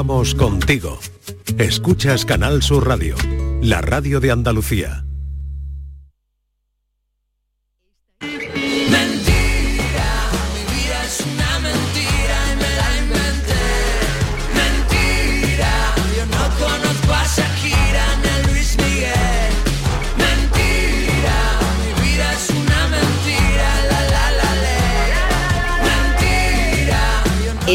[0.00, 0.96] Vamos contigo.
[1.58, 3.16] Escuchas Canal Sur Radio,
[3.60, 5.07] la radio de Andalucía.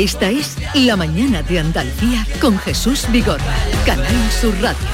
[0.03, 4.85] Esta es La Mañana de Andalucía con Jesús Vigorra, Canal Sur Radio.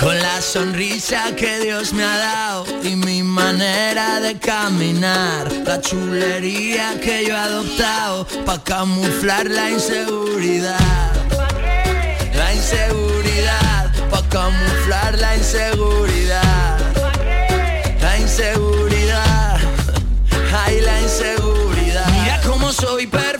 [0.00, 7.00] Con la sonrisa que Dios me ha dado y mi manera de caminar, la chulería
[7.00, 10.78] que yo he adoptado para camuflar la inseguridad.
[12.36, 16.71] La inseguridad, para camuflar la inseguridad.
[18.32, 19.58] Inseguridad,
[20.64, 22.06] ay la inseguridad.
[22.12, 23.31] Mira cómo soy perfecto,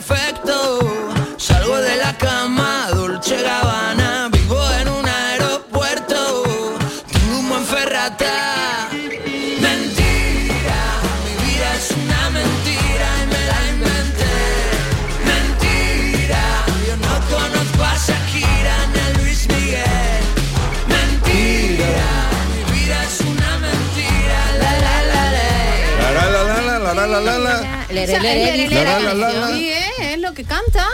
[29.53, 30.87] Sí, es lo que canta.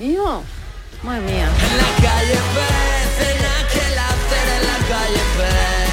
[0.00, 0.42] Hijo,
[1.02, 1.48] madre mía.
[1.70, 2.38] En la calle.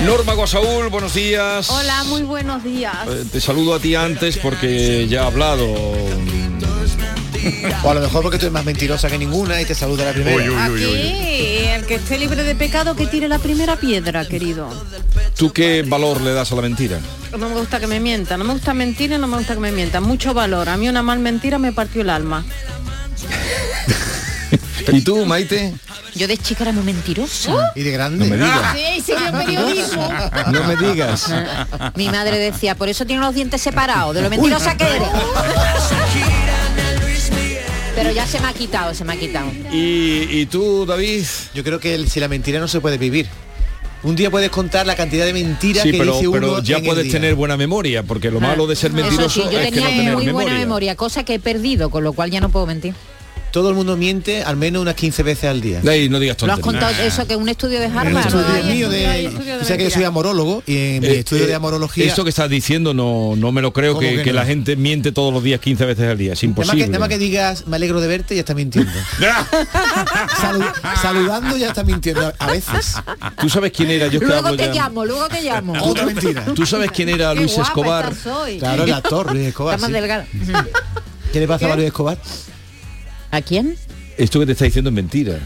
[0.05, 1.69] Norma Guasaúl, buenos días.
[1.69, 2.95] Hola, muy buenos días.
[3.07, 5.67] Eh, Te saludo a ti antes porque ya he hablado.
[7.83, 10.13] O a lo mejor porque tú eres más mentirosa que ninguna y te saluda la
[10.13, 10.65] primera.
[10.65, 14.69] Aquí, el que esté libre de pecado que tire la primera piedra, querido.
[15.37, 16.99] ¿Tú qué valor le das a la mentira?
[17.31, 19.59] No me gusta que me mientan, no me gusta mentir y no me gusta que
[19.59, 20.03] me mientan.
[20.03, 20.69] Mucho valor.
[20.69, 22.45] A mí una mal mentira me partió el alma.
[24.91, 25.73] ¿Y tú, Maite?
[26.13, 27.71] Yo de chica era muy mentirosa.
[27.75, 28.25] Y de grande.
[28.25, 28.75] No me digas.
[28.75, 30.09] Sí, sí, periodismo.
[30.51, 31.31] No me digas.
[31.95, 35.07] Mi madre decía, por eso tiene los dientes separados, de lo mentirosa que eres.
[38.01, 39.47] Pero ya se me ha quitado, se me ha quitado.
[39.71, 41.23] ¿Y, y tú, David?
[41.53, 43.27] Yo creo que el- si la mentira no se puede vivir.
[44.03, 46.77] Un día puedes contar la cantidad de mentiras Sí, que pero, dice uno pero ya
[46.77, 47.13] en el puedes día.
[47.13, 49.95] tener buena memoria, porque lo malo de ser mentiroso sí, yo es que tenía no
[49.95, 50.47] tener muy memoria.
[50.47, 52.95] buena memoria, cosa que he perdido, con lo cual ya no puedo mentir.
[53.51, 55.81] Todo el mundo miente al menos unas 15 veces al día.
[55.83, 56.59] No digas Lo has tonterías.
[56.61, 58.25] contado eso que un estudio de un Harvard.
[58.25, 60.77] estudio hay mío estudio, hay de, estudio de o sea que yo soy amorólogo y
[60.95, 63.73] en mi Eh, estudio eh, de amorología Esto que estás diciendo no, no me lo
[63.73, 64.33] creo ¿Cómo que, no?
[64.33, 66.33] la gente miente todos los días 15 veces al día.
[66.33, 66.83] Es Nada más, imposible.
[66.85, 68.91] que, nada más que digas me alegro de verte ya está mintiendo.
[70.41, 72.95] Salu- saludando ya está mintiendo a veces.
[73.39, 74.07] ¿Tú sabes quién era?
[74.07, 75.73] Yo que Luego te ya- llamo, luego te llamo.
[75.83, 76.45] Otra mentira.
[76.55, 78.13] ¿Tú sabes quién era Luis Escobar?
[78.59, 79.75] Claro, el actor Luis Escobar.
[79.75, 80.01] Está más sí.
[80.01, 80.25] delgada.
[81.33, 82.17] ¿Qué le pasa a Luis Escobar?
[83.31, 83.75] ¿A quién?
[84.17, 85.39] Esto que te está diciendo es mentira.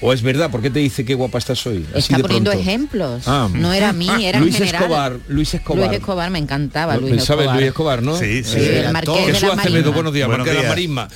[0.00, 0.50] ¿O es verdad?
[0.50, 1.84] ¿Por qué te dice qué guapa estás hoy?
[1.90, 2.68] Así Está de poniendo pronto.
[2.68, 3.22] ejemplos.
[3.26, 3.48] Ah.
[3.52, 4.82] No era a mí, era Luis en general.
[4.82, 5.86] Escobar, Luis Escobar.
[5.88, 7.54] Luis Escobar me encantaba, Luis ¿Sabes Escobar.
[7.56, 8.16] Luis Escobar, no?
[8.16, 8.50] Sí, sí.
[8.60, 9.90] Sí, el marqués de la Marina.
[9.90, 10.68] buenos días, Buenos Marqués de la días.
[10.70, 11.08] Marisma.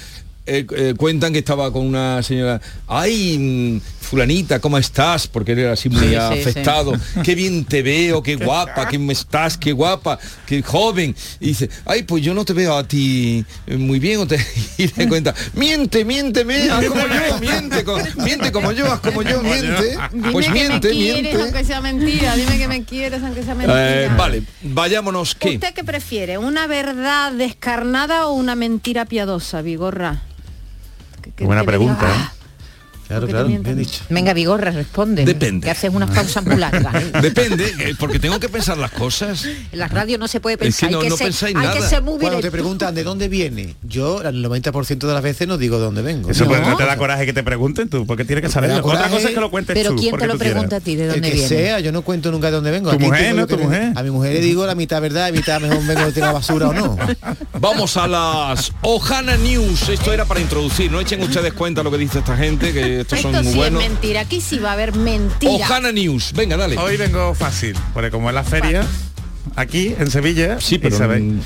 [0.45, 3.81] Eh, eh, cuentan que estaba con una señora, ay,
[4.13, 5.27] fulanita, ¿cómo estás?
[5.27, 6.93] Porque él era así muy Sí, sí, afectado.
[7.25, 11.17] Qué bien te veo, qué guapa, qué me estás, qué guapa, qué joven.
[11.41, 14.21] Y dice, ay, pues yo no te veo a ti eh, muy bien.
[14.21, 14.37] o te-
[14.77, 19.23] Y le cuenta, miente, miénteme, haz como yo, miente, co- miente como yo, haz como
[19.23, 19.97] yo, miente.
[20.13, 21.43] Dime Pues que miente, me quieres miente.
[21.43, 22.37] aunque sea mentira.
[22.37, 24.05] Dime que me quieres aunque sea mentira.
[24.05, 25.55] Eh, vale, vayámonos, ¿qué?
[25.55, 26.37] ¿Usted qué prefiere?
[26.37, 30.21] ¿Una verdad descarnada o una mentira piadosa, Vigorra?
[31.23, 32.19] Que- que- Buena que pregunta, diga, ¿eh?
[32.19, 32.33] "Ah,
[33.13, 34.03] Claro, claro, bien dicho.
[34.09, 35.25] Venga, Vigorra, responde.
[35.25, 35.65] Depende.
[35.67, 36.95] Que haces unas pausas muy largas.
[37.23, 39.45] Depende, eh, porque tengo que pensar las cosas.
[39.45, 40.91] En la radio no se puede Es que pensar.
[40.93, 41.77] no- hay que no ser, pensáis hay nada.
[41.77, 45.47] que ser muy Cuando te preguntan de dónde viene, yo el 90% de las veces
[45.49, 46.31] no digo de dónde vengo.
[46.31, 46.59] Eso No.
[46.71, 48.77] no te da coraje que te pregunten tú, porque tienes que saberlo.
[48.79, 49.97] Otra coraje, cosa es que lo cuentes Pero tú.
[49.97, 51.49] ¿quién te lo pregunta a ti de El dónde que viene?
[51.49, 52.91] sea, yo no cuento nunca de dónde vengo.
[52.91, 56.33] A mi mujer le digo la mitad verdad y mitad mejor vengo de tirar la
[56.35, 56.97] basura o no.
[57.61, 59.89] Vamos a las Ojana News.
[59.89, 60.91] Esto era para introducir.
[60.91, 63.59] No echen ustedes cuenta lo que dice esta gente, que estos Esto son muy sí
[63.59, 63.83] buenos.
[63.83, 64.21] es mentira.
[64.21, 65.53] Aquí sí va a haber mentira.
[65.67, 66.33] Ojana News.
[66.35, 66.77] Venga, dale.
[66.79, 68.85] Hoy vengo fácil, porque como es la feria,
[69.57, 70.97] aquí en Sevilla, Sí, pero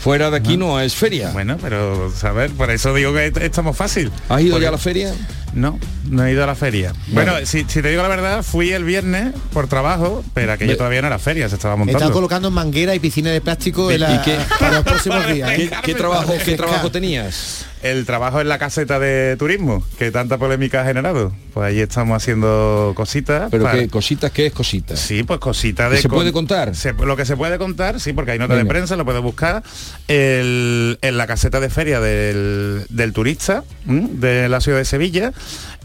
[0.00, 1.30] fuera de aquí no es feria.
[1.30, 4.10] Bueno, pero saber, por eso digo que est- estamos fácil.
[4.28, 5.14] ¿Has ido Porque- ya a la feria?
[5.54, 5.78] No,
[6.10, 6.92] no he ido a la feria.
[7.08, 7.32] Bueno.
[7.32, 10.76] Bueno, si, si te digo la verdad, fui el viernes por trabajo, pero aquello Ve-
[10.76, 12.12] todavía no era feria, se estaba Me están montando.
[12.12, 14.36] colocando manguera y piscina de plástico ¿Y en la- qué?
[14.60, 15.50] para los próximos días.
[15.56, 17.64] ¿Qué, qué trabajo, qué trabajo tenías?
[17.82, 21.32] El trabajo en la caseta de turismo, que tanta polémica ha generado.
[21.54, 23.48] Pues ahí estamos haciendo cositas.
[23.50, 24.98] Pero para- qué cositas, ¿qué es cositas?
[24.98, 25.98] Sí, pues cositas de...
[25.98, 26.74] ¿Se con- puede contar?
[26.74, 29.62] se- lo que se puede contar, sí, porque hay nota de prensa, lo puedes buscar.
[30.08, 34.08] El- en la caseta de feria del, del turista ¿m?
[34.12, 35.32] de la ciudad de Sevilla,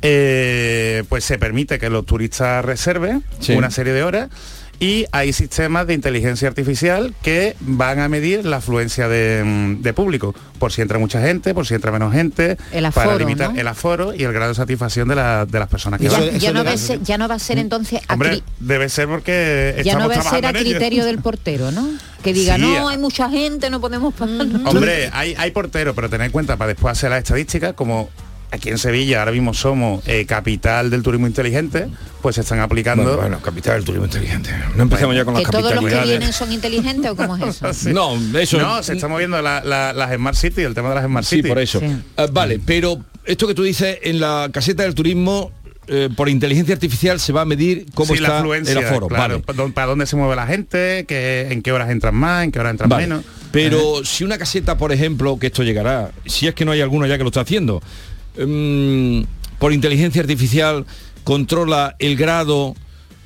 [0.01, 3.53] eh, pues se permite que los turistas reserven Sí.
[3.53, 4.29] una serie de horas
[4.81, 9.93] y hay sistemas de inteligencia artificial que van a medir la afluencia de, mm, de
[9.93, 13.59] público, por si entra mucha gente, por si entra menos gente, El para limitar ¿no?
[13.59, 16.31] el aforo y el grado de satisfacción de, la- de las personas que Eso van.
[16.31, 18.89] Ya, ya no va a ser, ya no va a ser entonces a, cri- debe
[18.89, 21.87] ser porque ya no va a ser a criterio del portero, ¿no?
[22.23, 24.47] Que diga, Sí, no, hay mucha gente, no podemos pagar.
[24.65, 28.09] Hombre, hay, hay portero, pero tened en cuenta para después hacer las estadísticas, como
[28.51, 31.87] aquí en Sevilla ahora mismo somos eh, capital del turismo inteligente,
[32.21, 33.03] pues se están aplicando.
[33.03, 34.51] Bueno, bueno, capital del turismo inteligente.
[34.75, 37.55] No empecemos ya con Que las todos los que vienen son inteligentes o cómo es
[37.55, 37.73] eso.
[37.73, 37.93] Sí.
[37.93, 41.05] No, eso No, se está moviendo la- la- las Smart City, el tema de las
[41.05, 41.47] Smart Sí, City.
[41.49, 41.79] por eso.
[41.79, 41.87] Sí.
[42.17, 45.51] Ah, vale, pero esto que tú dices en la caseta del turismo
[45.87, 49.07] eh, por inteligencia artificial se va a medir cómo Sí, la está afluencia, el aforo.
[49.07, 49.71] claro, vale.
[49.73, 52.71] para dónde se mueve la gente, que, en qué horas entran más, en qué horas
[52.71, 53.07] entran Vale.
[53.07, 53.25] menos.
[53.51, 57.07] Pero si una caseta, por ejemplo, que esto llegará, si es que no hay alguno
[57.07, 57.81] ya que lo está haciendo,
[58.37, 59.21] mm,
[59.59, 60.85] por inteligencia artificial
[61.23, 62.75] controla el grado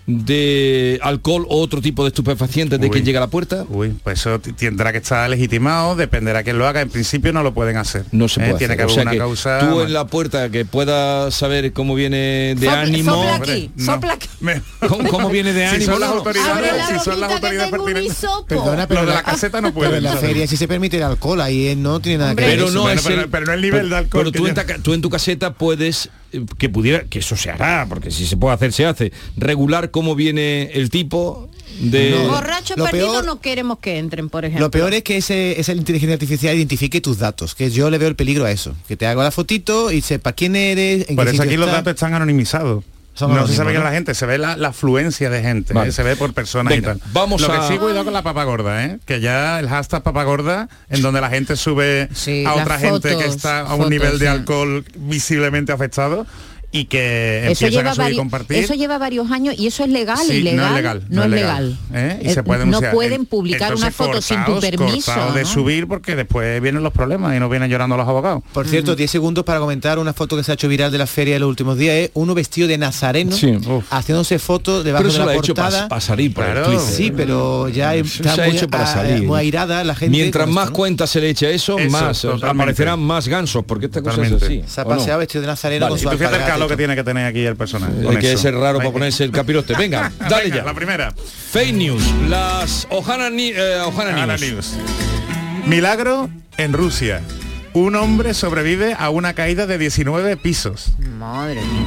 [0.07, 2.91] de alcohol o otro tipo de estupefacientes de Uy.
[2.91, 6.67] quien llega a la puerta, Uy, pues eso tendrá que estar legitimado, dependerá quién lo
[6.67, 6.81] haga.
[6.81, 8.05] En principio no lo pueden hacer.
[8.11, 8.45] no se ¿eh?
[8.49, 8.77] puede Tiene hacer.
[8.77, 9.59] que O haber sea una que causa.
[9.59, 13.85] tú en la puerta que puedas saber cómo viene de Sopla- ánimo, sopla aquí, no.
[13.85, 14.29] sopla aquí.
[14.87, 15.91] ¿Cómo, cómo viene de Si ánimo?
[15.93, 18.25] son las autoridades, la si son las que autoridades pertinentes.
[18.47, 19.97] Perdona, pero Lo de la- la caseta no Pero puede.
[19.97, 22.45] en la feria sí se permite el alcohol, ahí eh, no tiene nada que Hombre.
[22.47, 22.57] ver.
[22.59, 24.47] pero no Bueno, es pero- el- pero no el nivel de alcohol pero que tú,
[24.47, 26.09] en ta- tú en tu caseta puedes eh,
[26.57, 30.15] que pudiera que eso se hará porque si se puede hacer se hace regular cómo
[30.15, 31.49] viene el tipo
[31.79, 32.29] de No.
[32.29, 34.65] Borrachos Lo perdidos peor- no queremos que entren, por ejemplo.
[34.67, 38.07] Lo peor es que ese, esa inteligencia artificial identifique tus datos, que yo le veo
[38.07, 38.75] el peligro a eso.
[38.87, 41.57] Que te haga la fotito y sepa quién eres, en Por qué eso sitio aquí
[41.57, 42.83] los datos están anonimizados.
[43.21, 43.83] No se sabe ¿no?
[43.83, 45.89] la gente, se ve la, la afluencia de gente, Vale.
[45.89, 45.91] ¿eh?
[45.91, 47.12] se ve por personas Venga, y tal.
[47.13, 49.00] vamos Lo a- que sí, cuidado con la papa gorda, ¿eh?
[49.06, 53.15] que ya el hashtag papa gorda, en donde la gente sube Sí, a otra gente
[53.17, 54.31] que está a un fotos, nivel de sí.
[54.31, 56.25] alcohol visiblemente afectado
[56.77, 58.57] y que Eso empiezan lleva, a subir y compartir.
[58.57, 60.57] eso lleva varios años y eso es legal, Sí, ilegal.
[60.57, 61.04] no es legal.
[61.10, 61.77] No es legal.
[61.94, 62.19] ¿eh?
[62.24, 64.72] Y Eh, se pueden, no sea, pueden en- publicar una entonces foto sin tu cortaos,
[64.72, 65.12] permiso.
[65.13, 65.48] cortaos de ¿no?
[65.48, 68.44] subir porque después vienen los problemas y no vienen llorando los abogados.
[68.54, 71.07] Por cierto, 10 segundos para comentar una foto que se ha hecho viral de la
[71.07, 71.95] feria en los últimos días.
[71.95, 73.54] Es uno vestido de nazareno Sí.
[73.89, 75.88] Haciéndose fotos debajo pero de eso la lo ha hecho portada.
[75.88, 76.72] para salir por Claro.
[76.72, 76.80] el.
[76.80, 79.24] Sí, pero ya está se ha muy, hecho para a- salir.
[79.24, 80.12] muy airada la gente.
[80.18, 80.74] Mientras más ¿no?
[80.74, 82.62] cuentas se le eche a eso, Eso, más eh, totalmente.
[82.63, 84.63] aparecerán más gansos porque esta cosa es Totalmente.
[84.66, 84.98] así Se ha ¿o no?
[84.98, 86.10] paseado vestido de nazareno con su
[86.67, 87.94] calor que tiene que tener aquí el personaje.
[88.09, 88.41] Hay que eso.
[88.41, 89.73] ser raro para ponerse el capirote.
[89.75, 90.63] Venga, dale venga, ya.
[90.63, 91.13] La primera.
[91.51, 92.03] Fake news.
[92.27, 94.51] Las Ohana, Ni- eh, Ohana Ahora News.
[94.51, 94.73] news.
[95.65, 97.21] Milagro en Rusia.
[97.73, 100.94] Un hombre sobrevive a una caída de 19 pisos.
[101.19, 101.85] Madre mía.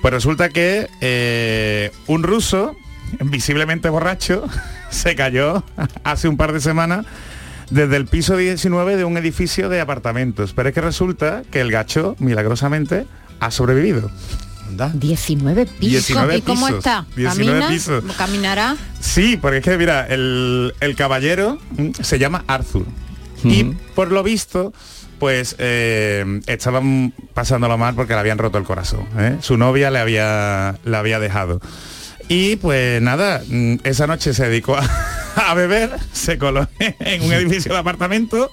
[0.00, 2.74] Pues resulta que eh, un ruso,
[3.20, 4.46] visiblemente borracho,
[4.90, 5.62] se cayó
[6.04, 7.04] hace un par de semanas
[7.70, 10.54] desde el piso 19 de un edificio de apartamentos.
[10.54, 13.06] Pero es que resulta que el gacho, milagrosamente,
[13.40, 14.10] ha sobrevivido.
[14.68, 14.90] Anda.
[14.94, 16.06] 19 pisos.
[16.06, 17.06] 19 ¿Y cómo pisos, está?
[17.16, 17.68] 19 ¿Camina?
[17.68, 18.04] pisos.
[18.16, 18.76] ¿Caminará?
[19.00, 22.84] Sí, porque es que mira, el, el caballero mm, se llama Arthur.
[23.42, 23.64] Y
[23.94, 24.72] por lo visto,
[25.18, 29.06] pues eh, estaban pasándolo mal porque le habían roto el corazón.
[29.18, 29.38] ¿eh?
[29.40, 31.60] Su novia le había, le había dejado.
[32.28, 34.82] Y pues nada, mm, esa noche se dedicó a,
[35.36, 38.50] a beber, se coló en un edificio de apartamento,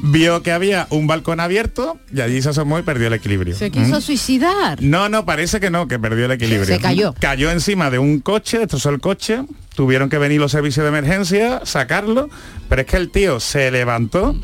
[0.00, 3.56] vio que había un balcón abierto y allí se asomó y perdió el equilibrio.
[3.56, 4.02] Se quiso ¿Mm?
[4.02, 4.82] suicidar.
[4.82, 6.64] No, no, parece que no, que perdió el equilibrio.
[6.76, 7.14] Se cayó.
[7.20, 9.42] Cayó encima de un coche, destrozó el coche,
[9.74, 12.28] tuvieron que venir los servicios de emergencia, sacarlo,
[12.68, 14.38] pero es que el tío se levantó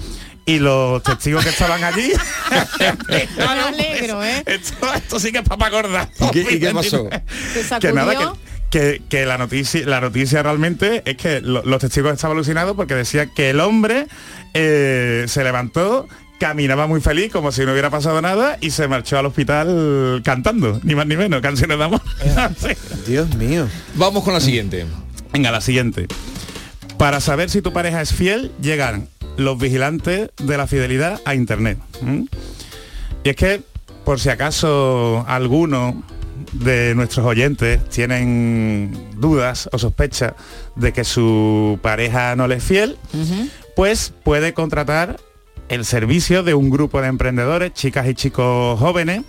[0.46, 2.12] y los testigos que estaban allí...
[3.36, 4.42] Me alegro, ¿eh?
[4.46, 6.08] Esto, esto sí que es papa gorda.
[6.18, 7.08] ¿Y qué- y qué pasó?
[7.52, 7.90] Se sacudió.
[7.90, 12.12] Que nada, que, que- que la noticia la noticia realmente es que lo- los testigos
[12.12, 14.06] estaban alucinados porque decían que el hombre
[14.54, 16.06] eh, se levantó
[16.38, 20.80] caminaba muy feliz como si no hubiera pasado nada y se marchó al hospital cantando
[20.84, 22.00] ni más ni menos canciones de amor
[22.58, 22.68] Sí.
[23.06, 23.68] Dios mío.
[23.94, 24.86] Vamos con la siguiente.
[25.32, 26.06] venga la siguiente
[26.96, 31.78] para saber si tu pareja es fiel llegan los vigilantes de la fidelidad a internet
[33.24, 33.60] y es que
[34.04, 36.02] por si acaso alguno
[36.52, 40.34] de nuestros oyentes tienen dudas o sospechas
[40.76, 42.96] de que su pareja no le es fiel,
[43.76, 45.18] pues puede contratar
[45.68, 49.22] el servicio de un grupo de emprendedores, chicas y chicos jóvenes,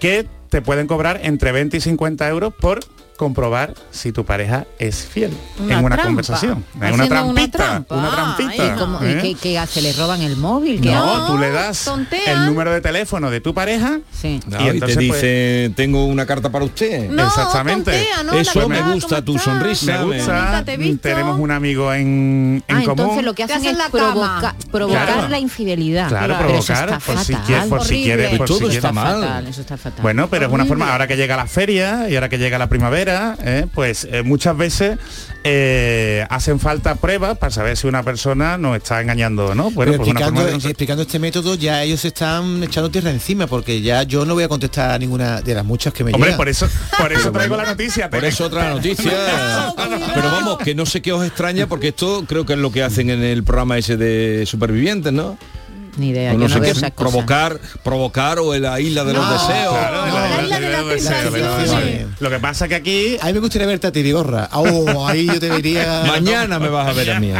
[0.00, 2.80] que te pueden cobrar entre 20 y 50 euros por
[3.22, 6.06] comprobar si tu pareja es fiel Una en una trampa.
[6.08, 6.64] conversación.
[6.80, 7.84] En una trampita.
[7.88, 8.66] Una Ah, trampita.
[8.66, 9.18] ¿Y, cómo- y ¿eh?
[9.22, 9.80] qué, qué hace?
[9.80, 10.80] ¿Le roban el móvil?
[10.80, 11.32] ¿Qué No, hace?
[11.32, 12.40] tú le das tontean.
[12.40, 14.40] el número de teléfono de tu pareja Sí.
[14.48, 17.08] No, y y, entonces, te pues, dice, tengo una carta para usted.
[17.10, 17.92] No, Exactamente.
[17.92, 18.32] tontea, ¿no?
[18.34, 19.98] Eso me gusta, ¿cómo tu sonrisa.
[20.04, 22.90] me gusta, te tenemos un amigo en, en Ah, común.
[23.00, 25.28] entonces lo que ¿Qué hacen hacen es la provoca- provocar Claro.
[25.28, 26.08] la infidelidad.
[26.08, 29.20] Claro, provocar, por si quieres, por si quieres, por si todo está mal.
[29.22, 30.02] Fatal, eso está fatal.
[30.02, 32.68] Bueno, pero es una forma, ahora que llega la feria y ahora que llega la
[32.68, 33.11] primavera,
[33.44, 34.98] eh, pues eh, muchas veces
[35.44, 39.70] eh, hacen falta pruebas para saber si una persona nos está engañando o no.
[39.70, 43.46] Bueno, pues una explicando, forma de explicando este método ya ellos están echando tierra encima
[43.46, 46.30] porque ya yo no voy a contestar a ninguna de las muchas que me Hombre,
[46.30, 46.38] llegan.
[46.38, 48.08] por eso, por eso traigo la noticia.
[48.08, 49.12] Por eso otra noticia.
[50.14, 52.82] Pero vamos, que no sé qué os extraña porque esto creo que es lo que
[52.82, 55.36] hacen en el programa ese de supervivientes, ¿no?
[55.98, 57.12] Ni idea, O yo no no sé veo qué, esas cosas.
[57.12, 59.74] provocar, provocar o en la isla de los No, deseos.
[59.76, 63.88] Claro, No, la- isla de Lo que pasa que aquí A mí me gustaría verte
[63.88, 64.48] a ti, Vigorra.
[64.52, 66.04] Oh, ahí yo te vería...
[66.06, 67.30] Mañana me vas a ver a mí.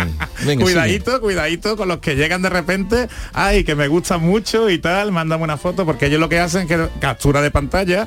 [0.44, 4.78] Venga, cuidadito, cuidadito con los que llegan de repente, ay, que me gustan mucho y
[4.78, 8.06] tal, mándame una foto, porque ellos lo que hacen es que captura de pantalla,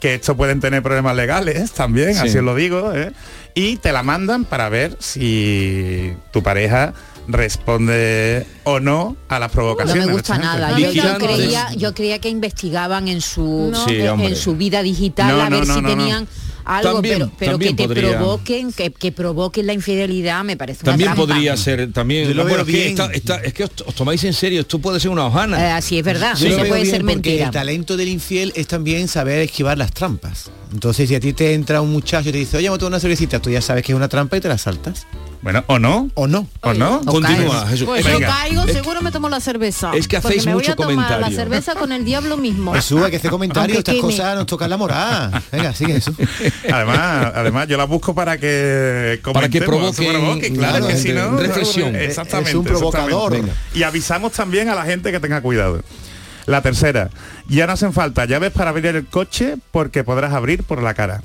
[0.00, 2.20] que esto pueden tener problemas legales también, Sí.
[2.28, 3.12] así os lo digo, ¿eh?
[3.54, 6.92] y te la mandan para ver si tu pareja
[7.28, 10.06] responde o no a las No provocaciones.
[10.06, 10.78] me gusta nada.
[10.78, 13.84] Yo, yo creía, yo creía que investigaban en su No.
[13.86, 15.96] Sí, en- su vida digital No, a ver no, no, si no, no.
[15.96, 16.28] tenían
[16.68, 18.16] algo, También- pero, pero que también te podría.
[18.18, 21.26] provoquen, que, que provoquen la infidelidad me parece una También trampa.
[21.32, 22.36] podría ser, también.
[22.36, 22.88] Lo veo que, bien.
[22.88, 25.58] está- está- es que os, os tomáis en serio, esto puede ser una hojana.
[25.60, 27.46] Eh, así es verdad, eso veo puede ser porque mentira.
[27.46, 30.50] El talento del infiel es también saber esquivar las trampas.
[30.72, 33.00] Entonces, si a ti te entra un muchacho y te dice, oye, a tomar una
[33.00, 35.06] cervecita, tú ya sabes que es una trampa y te la saltas.
[35.40, 36.10] Bueno, ¿o no?
[36.14, 36.48] ¿O no?
[36.62, 36.96] ¿O no?
[36.96, 37.70] O Continúa, caes.
[37.70, 37.86] Jesús.
[37.86, 38.18] Pues Venga.
[38.18, 39.92] yo caigo, que- seguro me tomo la cerveza.
[39.94, 41.36] es que hacéis me voy mucho a tomar la comentario.
[41.38, 42.74] cerveza con el diablo mismo.
[42.74, 44.14] Jesús, hay que hacer comentarios, Aunque estas queme.
[44.16, 45.42] cosas nos tocan la moral.
[45.52, 46.16] Venga, sigue Jesús.
[46.72, 51.94] Además, además yo la busco para que Para que provoquen, claro que si no reflexión.
[51.96, 53.34] exactamente Es un provocador.
[53.34, 53.78] exactamente.
[53.78, 55.82] y avisamos también a la gente que tenga cuidado
[56.46, 57.10] la tercera
[57.46, 61.22] ya no hacen falta llaves para abrir el coche porque podrás abrir por la cara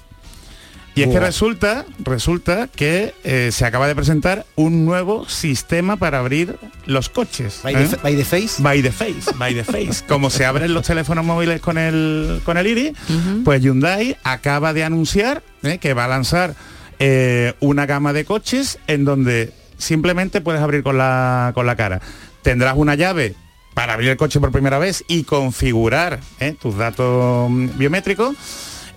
[0.95, 6.19] y es que resulta resulta que eh, se acaba de presentar un nuevo sistema para
[6.19, 7.87] abrir los coches By ¿eh?
[7.89, 8.61] the, by the face.
[8.61, 10.03] By the face, by the face.
[10.07, 12.93] Como se abren los teléfonos móviles con el con el iris,
[13.43, 16.55] pues Hyundai acaba de anunciar eh, que va a lanzar
[16.99, 22.01] eh, una gama de coches en donde simplemente puedes abrir con la con la cara.
[22.41, 23.35] Tendrás una llave
[23.73, 28.35] para abrir el coche por primera vez y configurar eh, tus datos mm, biométricos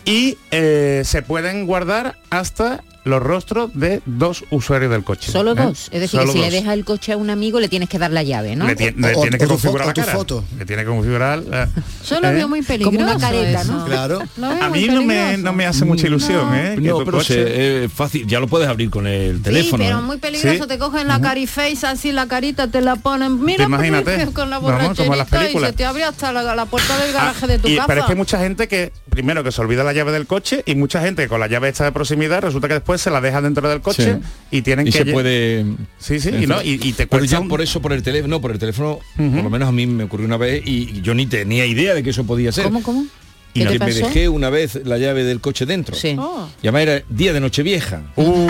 [0.07, 5.31] y eh, se pueden guardar hasta los rostros de dos usuarios del coche.
[5.33, 5.55] Solo ¿eh?
[5.55, 5.89] dos.
[5.93, 6.53] Es decir, Solo que si dos.
[6.53, 8.67] le dejas el coche a un amigo le tienes que dar la llave, ¿no?
[8.67, 10.13] Le, ti- le O- tiene o que configurar la cara.
[10.13, 10.45] foto.
[10.59, 11.39] Le tiene que configurar.
[11.39, 11.69] la-
[12.09, 12.35] Yo lo ¿eh?
[12.35, 12.97] veo muy peligroso.
[12.97, 13.73] Como una careta, eso.
[13.73, 13.85] ¿no?
[13.87, 14.21] Claro.
[14.61, 16.75] A mí no me, no me hace mucha ilusión, ¿eh?
[16.77, 19.43] Que No, tu pero coche- se- es fácil, ya lo puedes abrir con el Sí,
[19.43, 19.85] teléfono.
[19.85, 20.03] pero ¿eh?
[20.03, 20.69] muy peligroso, Sí.
[20.69, 24.27] te cogen la cariface así, la carita te la ponen, mira imagínate.
[24.33, 26.97] con la Vamos, como en las borracherita y se te abre hasta la, la puerta
[26.99, 27.87] del Ah, garaje de tu y- casa.
[27.87, 30.63] pero es que hay mucha gente que, primero, que se olvida la llave del coche
[30.67, 33.21] y mucha gente que con la llave esta de proximidad resulta que después se la
[33.21, 34.21] deja dentro del coche Sí.
[34.59, 34.99] y tienen y que...
[34.99, 35.65] se puede
[35.99, 38.03] Sí, sí, y, no, y, y te pero cuesta ya un- por eso por el
[38.03, 41.01] teléfono no por el teléfono por lo menos a mí me ocurrió una vez y
[41.03, 43.07] yo ni tenía idea de que eso podía ser ¿Cómo, cómo?
[43.57, 44.07] Y ¿Qué te que me pasó?
[44.07, 46.17] dejé una vez la llave del coche dentro Sí.
[46.19, 46.49] Oh.
[46.63, 48.47] y además era día de nochevieja ¡Uh,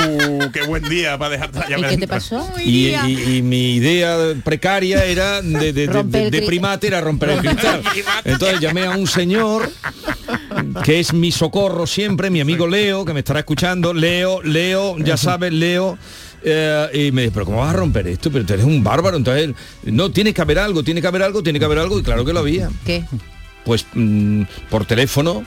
[0.52, 2.46] qué buen día para dejarte la ¿Y llave qué te pasó?
[2.64, 7.82] y, y- y mi idea precaria era de, de- primate era romper el cristal
[8.24, 9.70] entonces llamé a un señor
[10.84, 15.16] que es mi socorro siempre mi amigo Leo que me estará escuchando Leo Leo ya
[15.16, 15.98] sabes Leo
[16.48, 18.30] eh, y me dice, pero ¿cómo vas a romper esto?
[18.30, 19.50] Pero tú eres un bárbaro, entonces,
[19.82, 22.24] no, tiene que haber algo, tiene que haber algo, tiene que haber algo, y claro
[22.24, 22.68] que lo había.
[22.84, 23.02] ¿Qué?
[23.66, 25.44] Pues mm, por teléfono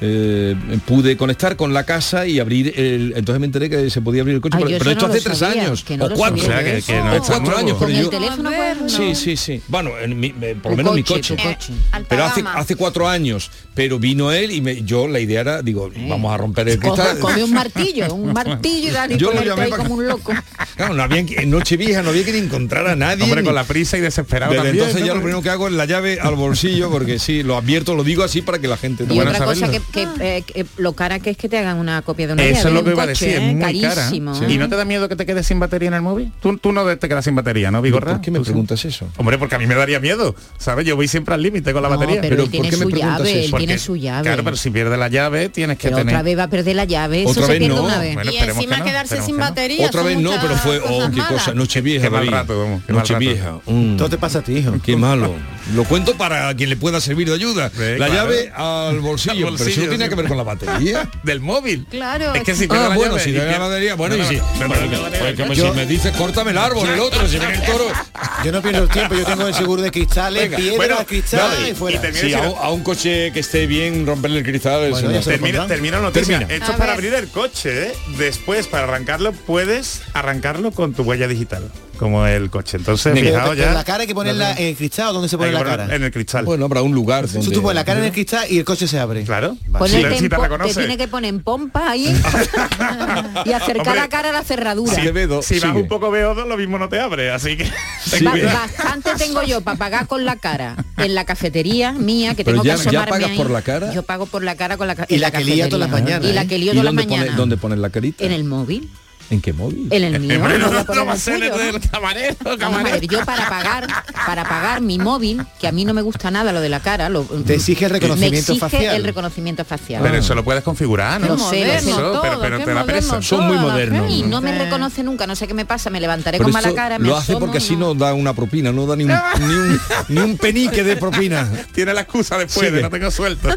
[0.00, 3.12] eh, pude conectar con la casa y abrir el...
[3.16, 5.38] Entonces me enteré que se podía abrir el coche, Ay, pero, esto no hace tres
[5.38, 7.90] sabía, años, que no o cuatro, O sea, que- que no o cuatro años, pero
[7.90, 8.08] el yo...
[8.10, 8.50] teléfono
[8.86, 9.60] Sí, sí, sí.
[9.68, 11.72] Bueno, en mi- eh, por lo menos mi coche, coche.
[12.08, 16.32] Pero hace, cuatro años, pero vino él y me, yo la idea era, digo, vamos
[16.32, 17.18] a romper el cristal.
[17.18, 20.32] Coge, un martillo, un martillo y dale Yo lo llamé como un loco.
[20.76, 23.24] Claro, no había, en Nochevieja no había que encontrar a nadie.
[23.24, 25.06] Hombre, ni- con la prisa y desesperado Desde también, entonces ¿no?
[25.08, 28.02] ya lo primero que hago es la llave al bolsillo, porque sí, lo advierto, lo
[28.02, 29.04] digo así para que la gente...
[29.10, 29.80] Y otra cosa que.
[29.90, 32.68] Que, eh, que lo cara que es que te hagan una copia de una Eso
[32.68, 33.54] es lo que un iba a decir, es ¿eh?
[33.54, 33.94] muy cara.
[33.94, 34.32] carísimo.
[34.48, 36.32] ¿Y no te da miedo que te quedes sin batería en el móvil?
[36.40, 38.12] Tú, tú no te quedas sin batería, ¿no, Vigorra?
[38.12, 38.50] ¿Por qué me Tú sí.
[38.50, 39.08] preguntas eso?
[39.16, 40.86] Hombre, porque a mí me daría miedo, ¿sabes?
[40.86, 42.20] Yo voy siempre al límite con la No, batería.
[42.20, 43.50] pero, Pero él ¿por tiene qué me su preguntas llave, él eso?
[43.50, 44.22] Porque- tiene su llave.
[44.22, 46.14] Claro, pero si pierdes la llave tienes que Pero tener...
[46.14, 47.82] otra vez va a perder la llave, eso Otra se vez pierde no.
[47.84, 48.14] una vez.
[48.14, 49.86] Bueno, y encima que no, quedarse sin batería.
[49.86, 51.52] Otra vez no, pero fue, oh, qué cosa.
[51.52, 53.60] Qué mal rato, vamos, qué mal Nochevieja.
[53.66, 53.96] mm.
[53.96, 54.72] Todo te pasa a ti, hijo.
[54.84, 55.34] Qué malo.
[55.74, 57.70] Lo cuento para quien le pueda servir de ayuda.
[57.70, 58.14] Sí, la claro.
[58.14, 59.48] llave al bolsillo.
[59.48, 61.08] Al Pero eso no tiene que ver con la batería.
[61.22, 61.86] Del móvil.
[61.90, 62.34] Claro.
[62.34, 65.54] Es que si Ah, bueno, llave si la batería, bueno, No, y si, no, no,
[65.56, 67.86] como me dice, córtame el árbol, el otro, si viene el toro.
[68.44, 71.68] Yo no pierdo el tiempo, yo tengo el seguro de cristales, Venga, piedra, bueno, cristal
[71.68, 72.08] y- fuera.
[72.08, 74.90] y Sí, a, un- a un coche que esté bien, romperle el cristal.
[74.90, 76.38] Bueno, Termina, termina la noticia.
[76.38, 76.54] Termina.
[76.54, 76.94] Esto es para ver.
[76.94, 77.88] abrir el coche.
[77.88, 77.92] ¿eh?
[78.18, 81.70] Después, para arrancarlo, puedes arrancarlo con tu huella digital,
[82.00, 82.78] como el coche.
[82.78, 83.74] Entonces, fijaos ya.
[83.74, 85.94] la cara hay que ponerla en el cristal o dónde se pone la cara.
[85.94, 86.46] En el cristal.
[86.46, 87.46] Bueno, habrá un lugar donde...
[87.46, 89.22] Tú, tú pones la cara en el cristal y el coche se abre.
[89.24, 89.54] Claro.
[89.86, 92.06] Si en te tiene que poner en pompa ahí
[93.44, 94.94] y acercar Hombre, la cara a la cerradura.
[95.42, 97.30] Si vas un poco beodo, lo mismo no te abre.
[97.30, 97.66] Así que.
[98.02, 102.34] Sí, Ba- que- bastante tengo yo para pagar con la cara en la cafetería mía
[102.34, 103.36] que Pero tengo ya- que ya asomarme pagas ahí.
[103.36, 103.92] por la cara.
[103.92, 106.28] Yo pago por la cara con la Y en la que lía todas las mañanas,
[106.28, 106.46] Y la ¿eh?
[106.46, 107.36] que lío ¿Y todas las mañanas.
[107.36, 108.24] dónde pones la carita?
[108.24, 108.88] En el móvil.
[109.30, 109.86] ¿En qué móvil?
[109.90, 110.36] En el mío.
[110.40, 111.72] Hombre, no no, va a ser el tuyo.
[111.72, 113.00] del camarero, a camarero.
[113.00, 113.86] ver, yo para pagar,
[114.26, 117.08] para pagar mi móvil, que a mí no me gusta nada lo de la cara,
[117.08, 118.96] lo, Te exige el reconocimiento me exige facial.
[118.96, 120.02] el reconocimiento facial.
[120.02, 121.28] Pero eso lo puedes configurar, ¿no?
[121.28, 121.90] Lo sé, lo sé.
[121.90, 123.22] Eso, pero, pero te moderno presa.
[123.22, 124.10] Son muy la modernos.
[124.10, 126.74] y no me reconoce nunca, no sé qué me pasa, me levantaré Pero con mala
[126.74, 129.54] cara, me lo hace porque así no da una propina, no da ni un, ni
[129.54, 131.48] un, ni un penique de propina.
[131.72, 132.78] Tiene la excusa después Sigue.
[132.78, 133.48] de no tengo suelto.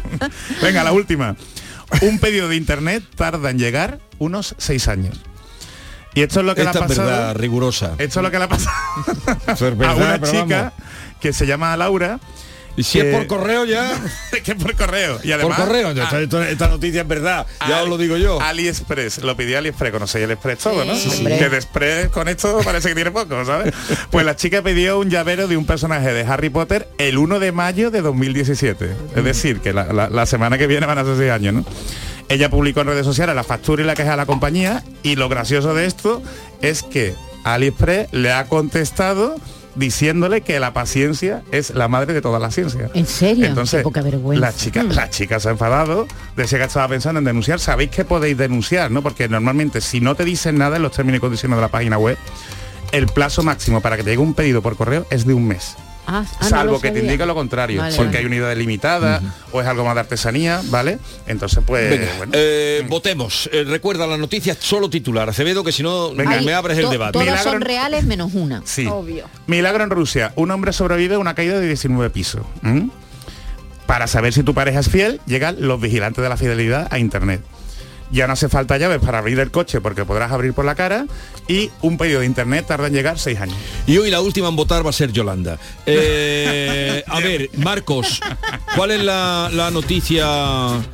[0.62, 1.34] Venga, la última.
[2.00, 5.20] Un pedido de internet tarda en llegar unos seis años.
[6.14, 7.08] Y esto es lo que le Esta ha es pasado.
[7.08, 7.92] verdad, rigurosa.
[7.98, 8.76] Esto es lo que le ha pasado
[9.46, 10.72] es a una chica vamos.
[11.20, 12.20] que se llama Laura.
[12.76, 13.88] Y si es por correo ya,
[14.44, 15.20] que por correo.
[15.22, 15.88] Y por además, correo.
[15.88, 18.40] a- Esta, esta- esta noticia es verdad, ya os lo digo yo.
[18.40, 20.92] AliExpress, lo pidió AliExpress, conocéis AliExpress todo, ¿no?
[20.96, 21.38] Sí, Sí, hombre.
[21.38, 23.72] Que de Express con esto parece que tiene poco, ¿sabes?
[24.10, 27.52] Pues la chica pidió un llavero de un personaje de Harry Potter el 1 de
[27.52, 28.90] mayo de 2017.
[29.14, 31.64] Es decir, que la, la- la semana que viene van a ser seis años, ¿no?
[32.28, 35.28] Ella publicó en redes sociales la factura y la queja a la compañía y lo
[35.28, 36.22] gracioso de esto
[36.62, 37.14] es que
[37.44, 39.36] AliExpress le ha contestado
[39.74, 42.90] diciéndole que la paciencia es la madre de toda la ciencia.
[42.94, 43.44] ¿En serio?
[43.46, 44.40] Entonces, Qué poca vergüenza.
[44.46, 44.90] la chica, Mm.
[44.92, 47.58] la chica se ha enfadado, decía que estaba pensando en denunciar.
[47.58, 49.02] Sabéis que podéis denunciar, ¿no?
[49.02, 51.98] Porque normalmente si no te dicen nada en los términos y condiciones de la página
[51.98, 52.16] web,
[52.92, 55.74] el plazo máximo para que te llegue un pedido por correo es de un mes.
[56.06, 58.18] Ah, ah, no salvo que te indique lo contrario, Vale, porque vale.
[58.18, 60.98] hay unidades limitadas o es algo más de artesanía, ¿vale?
[61.26, 62.32] Entonces, pues, Venga, bueno.
[62.34, 63.48] eh, votemos.
[63.52, 65.28] Eh, recuerda la noticia solo titular.
[65.30, 66.40] Acevedo, que si no Venga.
[66.42, 67.12] Me abres el debate.
[67.12, 68.60] Todas Milagro- son reales menos una.
[68.64, 68.86] Sí.
[68.86, 69.26] Obvio.
[69.46, 70.32] Milagro en Rusia.
[70.36, 72.42] Un hombre sobrevive a una caída de 19 pisos.
[73.86, 77.42] Para saber si tu pareja es fiel, llegan los vigilantes de la fidelidad a internet.
[78.14, 81.04] Ya no hace falta llaves para abrir el coche porque podrás abrir por la cara
[81.48, 83.56] y un pedido de internet tarda en llegar seis años.
[83.88, 85.58] Y hoy la última en votar va a ser Yolanda.
[85.84, 88.20] Eh, a ver, Marcos,
[88.76, 90.26] ¿cuál es la, la noticia?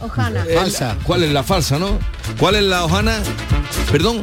[0.01, 0.47] Ojana.
[0.55, 0.97] Falsa.
[1.05, 1.99] ¿Cuál es la falsa, no?
[2.39, 3.19] ¿Cuál es la hojana?
[3.93, 4.23] Perdón.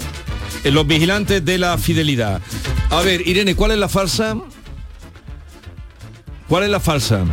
[0.64, 2.42] Eh, Los vigilantes de la fidelidad.
[2.90, 4.36] A ver, Irene, ¿cuál es la falsa?
[6.48, 7.24] ¿Cuál es la falsa?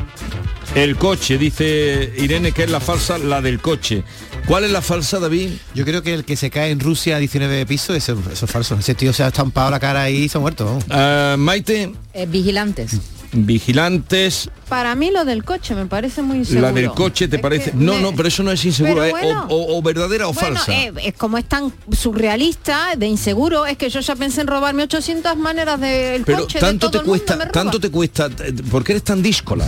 [0.75, 4.03] El coche, dice Irene que es la falsa, la del coche.
[4.47, 5.53] ¿Cuál es la falsa, David?
[5.75, 8.51] Yo creo que el que se cae en Rusia a 19 pisos, eso, eso es
[8.51, 8.77] falso.
[8.79, 10.79] Ese tío se ha estampado la cara ahí y se ha muerto.
[10.91, 12.93] Ah, Maite, Eh, vigilantes.
[13.33, 16.69] vigilantes, Para mí lo del coche me parece muy inseguro.
[16.69, 17.71] la del coche, ¿te Es parece?
[17.73, 19.11] que No, me- no, pero eso no es inseguro, Pero ¿eh?
[19.11, 19.47] bueno.
[19.51, 20.73] o, o- o verdadera o Bueno, falsa.
[20.73, 24.85] eh, es como es tan surrealista, de inseguro, es que yo ya pensé en robarme
[24.85, 28.31] 800 maneras del Pero coche tanto de todo te cuesta, tanto te cuesta,
[28.71, 29.67] ¿por qué eres tan díscola?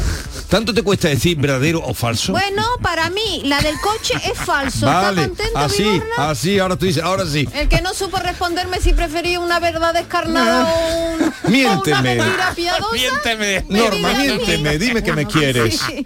[0.48, 2.32] ¿Tanto te cuesta decir verdadero o falso?
[2.32, 4.86] Bueno, para mí, la del coche es falso.
[4.86, 6.30] ¿Está vale, contento, así, Vigorra?
[6.30, 7.48] así, ahora tú dices, ahora sí.
[7.52, 12.16] El que no supo responderme si prefería una verdad descarnada o, un, o una Miénteme.
[12.36, 12.92] Mentira piadosa.
[12.92, 13.64] Miénteme.
[13.68, 15.80] me Norma, miénteme, dime que me quieres.
[15.80, 16.02] Sí.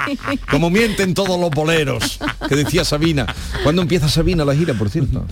[0.51, 3.27] Como mienten todos los boleros, que decía Sabina.
[3.63, 5.27] ¿Cuándo empieza Sabina la gira, por cierto?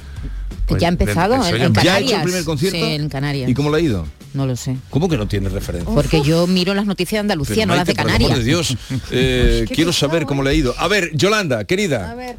[0.67, 1.85] Pues, ya ha empezado eso en, empezó.
[1.85, 2.11] ¿Ya ha Canarias.
[2.11, 2.79] hecho el primer concierto?
[2.79, 3.49] Sí, en Canarias.
[3.51, 4.07] ¿Y cómo le ha ido?
[4.35, 4.77] No lo sé.
[4.91, 5.93] ¿Cómo que no tiene referencia?
[5.95, 8.29] Porque yo miro las noticias de Andalucía, Pero, no las de Maite, por el amor
[8.29, 8.45] Canarias.
[8.45, 8.77] de Dios,
[9.11, 10.75] eh, quiero pesado, saber cómo le ha ido.
[10.77, 12.37] A ver, Yolanda, A querida, ver,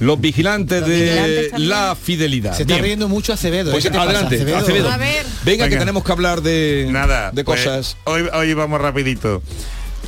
[0.00, 1.68] los vigilantes Los de también.
[1.68, 2.54] la fidelidad.
[2.54, 2.84] Se está Bien.
[2.84, 3.70] riendo mucho Acevedo.
[3.70, 3.72] ¿eh?
[3.72, 4.56] Pues ¿Qué te pasa, adelante, Acevedo?
[4.58, 4.90] Acevedo.
[4.90, 5.26] A ver.
[5.44, 5.78] Venga, que Venga.
[5.80, 7.96] tenemos que hablar de, Nada, de pues, cosas.
[8.04, 9.42] hoy, hoy vamos rapidito.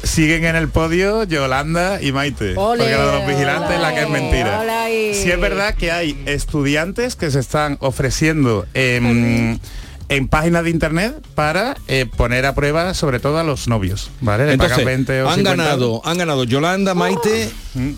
[0.03, 2.55] Siguen en el podio Yolanda y Maite.
[2.57, 4.63] Ole, porque lo de los vigilantes es la que es mentira.
[5.15, 9.59] Sí es verdad que hay estudiantes que se están ofreciendo en,
[10.09, 14.11] en páginas de internet para eh, poner a prueba sobre todo a los novios.
[14.21, 14.47] ¿Vale?
[14.47, 17.51] Le Entonces, 20 o han 50 ganado, han ganado Yolanda, Maite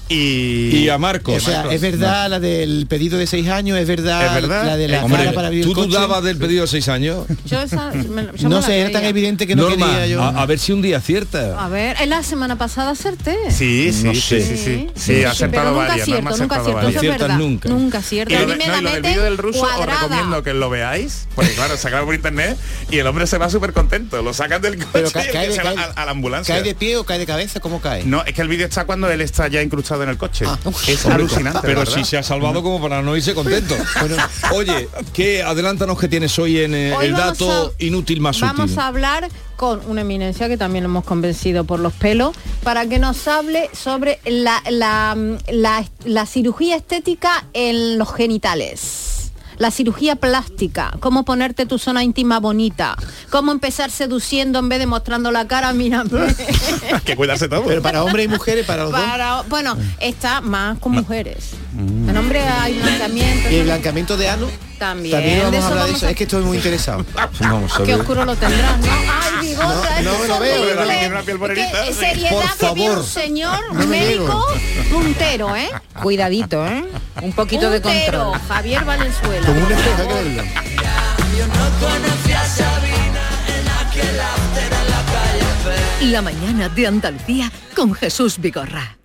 [0.09, 1.37] y, y a Marcos.
[1.37, 4.65] O sea, es verdad la del pedido de seis años, es verdad, Es verdad.
[4.67, 7.27] la de la Hombre, cara para abrir ¿tú dudabas del pedido de seis años?
[7.45, 10.23] yo esa, me- yo No sé, era tan evidente que no Norma, quería yo.
[10.23, 11.63] a, a ver si un día acierta.
[11.63, 13.37] A ver, en la semana pasada acerté.
[13.51, 14.41] Sí, sí, No sí, sé.
[14.41, 14.87] sí, sí.
[14.95, 17.03] Sí, Sí, ha acertado nunca varias, acierto, nunca acertado acierto, varias.
[17.03, 17.39] eso es verdad.
[17.39, 17.69] nunca.
[17.69, 18.33] Nunca acierto.
[18.35, 20.55] Y A lo, mí me no, la del meten vídeo del ruso os recomiendo que
[20.55, 22.57] lo veáis, porque claro, por internet
[22.91, 25.39] y el hombre se va súper contento, lo sacan del coche Pero y cae, que
[25.39, 26.55] de, se va cae- a, a la ambulancia.
[26.55, 27.61] ¿Cae de pie o cae de cabeza?
[27.61, 28.05] ¿Cómo cae?
[28.05, 30.45] No, es que el vídeo está cuando él está ya incrustado en el coche.
[30.87, 31.61] es Hombre, alucinante.
[31.63, 33.77] Pero si se ha salvado como para no irse contento.
[34.55, 38.67] Oye, ¿qué adelántanos que tienes hoy en eh, Hoy el vamos dato inútil más Vamos
[38.71, 38.79] útil?
[38.79, 42.99] a hablar con una eminencia que también lo hemos convencido por los pelos para que
[43.01, 45.17] nos hable sobre la, la,
[45.49, 49.18] la- la cirugía estética en los genitales.
[49.59, 52.97] La cirugía plástica, cómo ponerte tu zona íntima bonita,
[53.31, 56.11] cómo empezar seduciendo en vez de mostrando la cara, mírame.
[56.93, 57.65] Hay que cuidarse todo.
[57.67, 59.01] Pero para hombres y mujeres, para los dos.
[59.01, 61.51] Para- bueno, está más con mujeres.
[61.77, 63.51] En hombre hay blanqueamiento.
[63.51, 64.47] Y el blancamiento de ano.
[64.79, 65.13] También.
[65.17, 66.07] También vamos de a eso hablar de vamos eso.
[66.07, 67.05] a- Es que estoy muy interesado.
[67.41, 68.87] Vamos a Qué oscuro lo tendrás, ¿no?
[68.93, 70.65] Ay, bigorra, No, no es me lo veo,
[71.95, 72.99] seriedad Por que viene favor.
[72.99, 74.47] un señor No médico
[74.91, 75.69] puntero, ¿eh?
[76.03, 76.85] Cuidadito, ¿eh?
[77.23, 78.49] Un poquito de Puntero, control.
[78.49, 79.47] Javier Valenzuela.
[79.47, 80.43] Con un espejo, hay que verlo.
[86.03, 88.98] La mañana de Andalucía con Jesús Vigorra.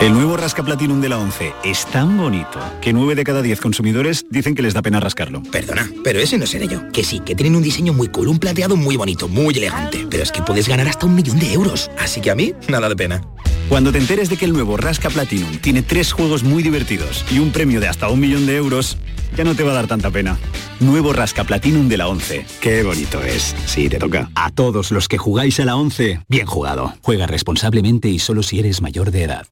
[0.00, 3.60] El nuevo Rasca Platinum de la 11 es tan bonito que 9 de cada 10
[3.60, 5.42] consumidores dicen que les da pena rascarlo.
[5.50, 6.88] Perdona, pero ese no seré yo.
[6.92, 10.06] Que sí, que tienen un diseño muy cool, un plateado muy bonito, muy elegante.
[10.08, 11.90] Pero es que puedes ganar hasta un millón de euros.
[11.98, 13.20] Así que a mí, nada de pena.
[13.68, 17.40] Cuando te enteres de que el nuevo Rasca Platinum tiene tres juegos muy divertidos y
[17.40, 18.98] un premio de hasta un millón de euros,
[19.36, 20.38] ya no te va a dar tanta pena.
[20.80, 22.46] Nuevo Rasca Platinum de la 11.
[22.60, 23.54] Qué bonito es.
[23.66, 24.30] Sí, te toca.
[24.36, 26.94] A todos los que jugáis a la 11, bien jugado.
[27.02, 29.47] Juega responsablemente y solo si eres mayor de edad.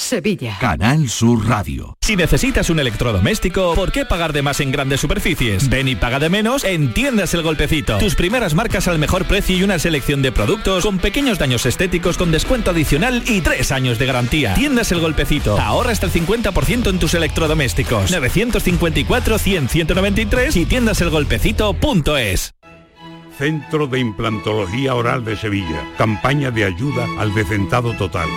[0.00, 0.56] Sevilla.
[0.58, 1.96] Canal Sur Radio.
[2.00, 5.68] Si necesitas un electrodoméstico, ¿por qué pagar de más en grandes superficies?
[5.68, 7.98] Ven y paga de menos en Tiendas El Golpecito.
[7.98, 12.16] Tus primeras marcas al mejor precio y una selección de productos con pequeños daños estéticos
[12.16, 14.54] con descuento adicional y tres años de garantía.
[14.54, 15.60] Tiendas El Golpecito.
[15.60, 18.10] Ahorra hasta el 50% en tus electrodomésticos.
[18.12, 22.54] 954-100-193 y tiendaselgolpecito.es.
[23.38, 25.84] Centro de Implantología Oral de Sevilla.
[25.96, 28.28] Campaña de ayuda al decentado total.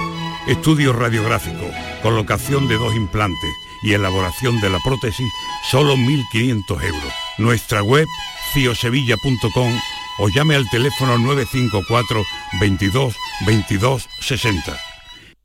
[0.47, 3.49] Estudio radiográfico, colocación de dos implantes
[3.81, 5.31] y elaboración de la prótesis,
[5.69, 7.13] solo 1.500 euros.
[7.37, 8.05] Nuestra web,
[8.53, 9.79] ciosevilla.com
[10.19, 12.23] o llame al teléfono 954
[12.59, 13.15] 22
[13.47, 14.77] 22 60.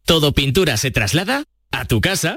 [0.04, 2.36] Todo pintura se traslada a tu casa.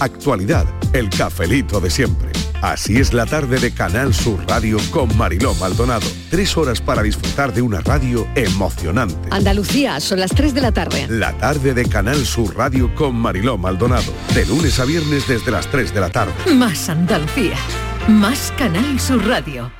[0.00, 0.66] Actualidad.
[0.92, 2.30] El cafelito de siempre.
[2.62, 6.06] Así es la tarde de Canal Sur Radio con Mariló Maldonado.
[6.30, 9.28] Tres horas para disfrutar de una radio emocionante.
[9.30, 11.06] Andalucía, son las 3 de la tarde.
[11.08, 14.12] La tarde de Canal Sur Radio con Mariló Maldonado.
[14.34, 16.32] De lunes a viernes desde las 3 de la tarde.
[16.54, 17.56] Más Andalucía.
[18.08, 19.70] Más Canal Sur Radio.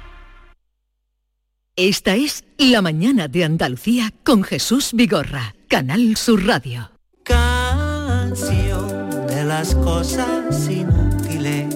[1.76, 5.54] Esta es La mañana de Andalucía con Jesús Vigorra.
[5.68, 6.90] Canal Sur Radio.
[7.24, 8.75] Canción
[9.58, 11.74] las cosas inútiles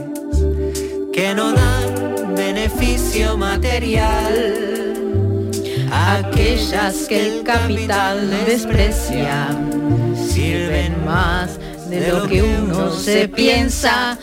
[1.14, 4.35] que no dan beneficio material.
[5.90, 9.49] Aquellas que el capital desprecia
[10.14, 14.19] sirven más de lo que uno se piensa.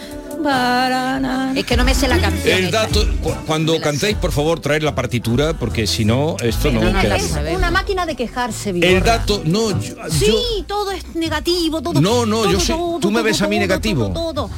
[1.55, 2.57] Es que no me sé la canción.
[2.57, 6.81] El dato, cu- cuando cantéis, por favor, traer la partitura, porque si no, esto no,
[7.01, 7.15] queda.
[7.17, 8.91] es una máquina de quejarse, Vigorra.
[8.91, 11.99] El dato, no, yo, Sí, yo- todo es negativo, todo.
[12.01, 14.07] No, no, yo sé- todo, tú me todo, ves a mí negativo.
[14.11, 14.49] todo, todo.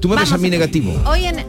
[0.00, 0.92] tú me ves a mí a- negativo.
[1.06, 1.44] Hoy en,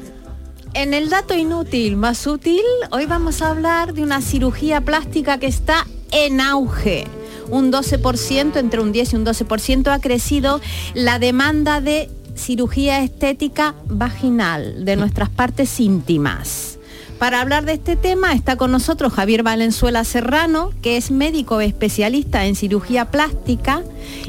[0.74, 5.48] en el dato inútil más útil, hoy vamos a hablar de una cirugía plástica que
[5.48, 7.06] está en auge.
[7.50, 10.62] Un 12%, entre un 10 y un 12% ha crecido
[10.94, 16.80] la demanda de cirugía estética vaginal de nuestras partes íntimas.
[17.20, 22.46] Para hablar de este tema está con nosotros Javier Valenzuela Serrano, que es médico especialista
[22.46, 23.82] en cirugía plástica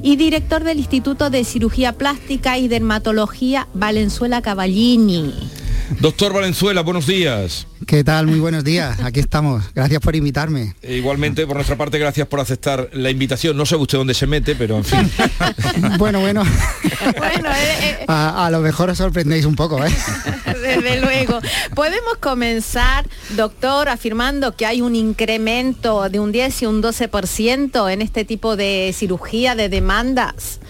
[0.03, 5.35] y director del Instituto de Cirugía Plástica y Dermatología Valenzuela Cavallini.
[6.01, 7.67] Doctor Valenzuela, buenos días.
[7.87, 8.27] ¿Qué tal?
[8.27, 9.01] Muy buenos días.
[9.01, 9.63] Aquí estamos.
[9.75, 10.75] Gracias por invitarme.
[10.83, 13.57] E igualmente, por nuestra parte, gracias por aceptar la invitación.
[13.57, 15.11] No sé usted dónde se mete, pero en fin.
[15.99, 16.43] bueno, bueno.
[18.09, 19.91] a, a, lo mejor os sorprendéis un poco, ¿eh?
[20.63, 21.41] Desde luego.
[21.75, 28.03] Podemos comenzar, doctor, afirmando que hay un incremento de un 10 y un 12% en
[28.03, 30.61] este tipo de cirugía, de demandas.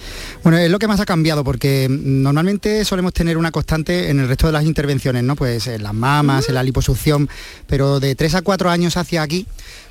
[0.44, 4.28] Bueno, es lo que más ha cambiado porque normalmente solemos tener una constante en el
[4.28, 5.36] resto de las intervenciones, ¿no?
[5.36, 7.30] Pues en las mamas, en la liposucción,
[7.66, 9.46] pero de 3 a 4 años hacia aquí,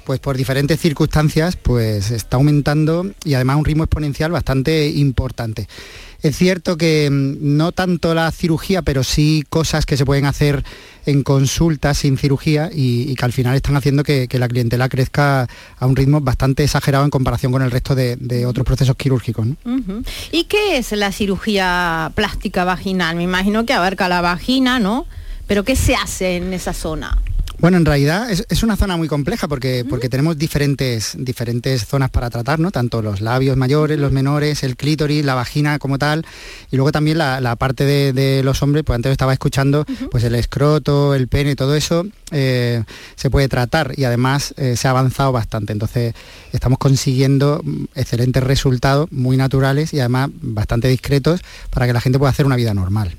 [0.05, 5.67] pues por diferentes circunstancias, pues está aumentando y además un ritmo exponencial bastante importante.
[6.23, 10.63] Es cierto que mm, no tanto la cirugía, pero sí cosas que se pueden hacer
[11.05, 15.85] en consulta sin cirugía y, que al final están haciendo que, la clientela crezca a
[15.85, 19.45] un ritmo bastante exagerado en comparación con el resto de, otros procesos quirúrgicos.
[20.31, 23.17] ¿Y qué es la cirugía plástica vaginal?
[23.17, 25.05] Me imagino que abarca la vagina, ¿no?
[25.45, 27.19] Pero ¿qué se hace en esa zona?
[27.63, 32.29] Bueno, en realidad es, una zona muy compleja porque, porque tenemos diferentes, diferentes zonas para
[32.29, 32.71] tratar, ¿no?
[32.71, 36.25] Tanto los labios mayores, los menores, el clítoris, la vagina como tal,
[36.71, 41.15] y luego también la, parte de, los hombres, pues antes estaba escuchando, pues el escroto,
[41.15, 42.83] el pene, todo eso eh,
[43.15, 45.71] se puede tratar y además eh, se ha avanzado bastante.
[45.71, 46.13] Entonces
[46.51, 52.19] estamos consiguiendo mm, excelentes resultados, muy naturales y además bastante discretos para que la gente
[52.19, 53.15] pueda hacer una vida normal.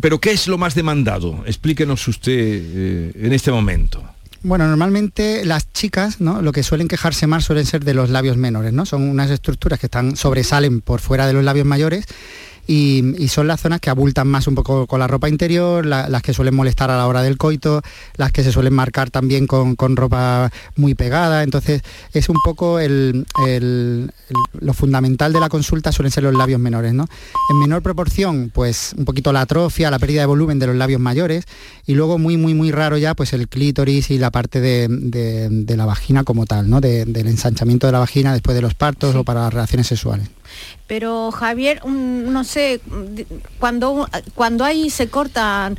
[0.00, 1.42] Pero ¿qué es lo más demandado?
[1.46, 4.02] Explíquenos usted eh, en este momento.
[4.42, 6.40] Bueno, normalmente las chicas, ¿no?
[6.40, 8.86] Lo que suelen quejarse más suelen ser de los labios menores, ¿no?
[8.86, 12.06] Son unas estructuras que están sobresalen por fuera de los labios mayores
[12.72, 16.32] y, son las zonas que abultan más un poco con la ropa interior, las que
[16.32, 17.82] suelen molestar a la hora del coito,
[18.16, 21.42] las que se suelen marcar también con, ropa muy pegada.
[21.42, 26.94] Entonces es un poco lo fundamental de la consulta suelen ser los labios menores.
[26.94, 27.06] ¿no?
[27.50, 31.00] En menor proporción, pues un poquito la atrofia, la pérdida de volumen de los labios
[31.00, 31.46] mayores
[31.86, 35.86] y luego muy, muy, muy raro ya pues el clítoris y la parte de, la
[35.86, 36.80] vagina como tal, ¿no?
[36.80, 40.28] del ensanchamiento de la vagina después de los partos o para las relaciones sexuales.
[40.86, 42.80] Pero Javier, no sé,
[43.60, 45.78] cuando, cuando ahí se cortan,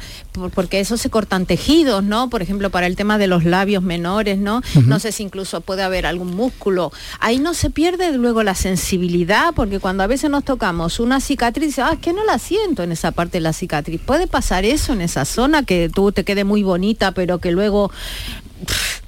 [0.54, 2.30] porque eso se cortan tejidos, ¿no?
[2.30, 4.62] Por ejemplo, para el tema de los labios menores, ¿no?
[4.86, 6.94] No sé si incluso puede haber algún músculo.
[7.20, 11.80] Ahí no se pierde luego la sensibilidad, porque cuando a veces nos tocamos una cicatriz,
[11.80, 14.00] ah, es que no la siento en esa parte de la cicatriz.
[14.00, 17.91] ¿Puede pasar eso en esa zona, que tú te quede muy bonita, pero que luego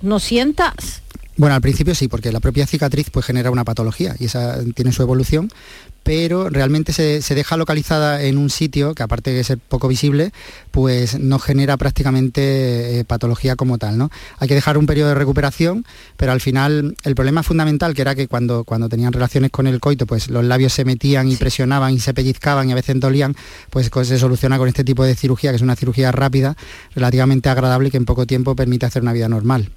[0.02, 1.03] no sientas?
[1.36, 4.92] Bueno, al principio sí, porque la propia cicatriz pues, genera una patología y esa tiene
[4.92, 5.50] su evolución,
[6.04, 10.32] pero realmente se, deja localizada en un sitio que aparte de ser poco visible,
[10.72, 13.98] pues no genera prácticamente eh, patología como tal.
[13.98, 14.12] ¿no?
[14.40, 15.86] Hay que dejar un periodo de recuperación,
[16.18, 19.80] pero al final el problema fundamental que era que cuando, cuando tenían relaciones con el
[19.80, 23.36] coito, pues los labios se metían y presionaban y se pellizcaban y a veces dolían,
[23.70, 26.56] pues se soluciona con este tipo de cirugía, que es una cirugía rápida,
[26.96, 29.70] relativamente agradable y que en poco tiempo permite hacer una vida normal.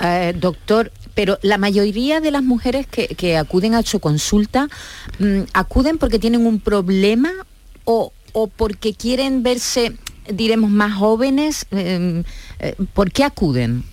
[0.00, 4.68] Eh, doctor, pero la mayoría de las mujeres que, acuden a su consulta,
[5.52, 7.30] ¿acuden porque tienen un problema
[7.84, 9.96] o, o porque quieren verse
[10.28, 11.66] diremos, más jóvenes?
[11.70, 12.24] Em,
[12.58, 13.84] eh, ¿Por qué acuden?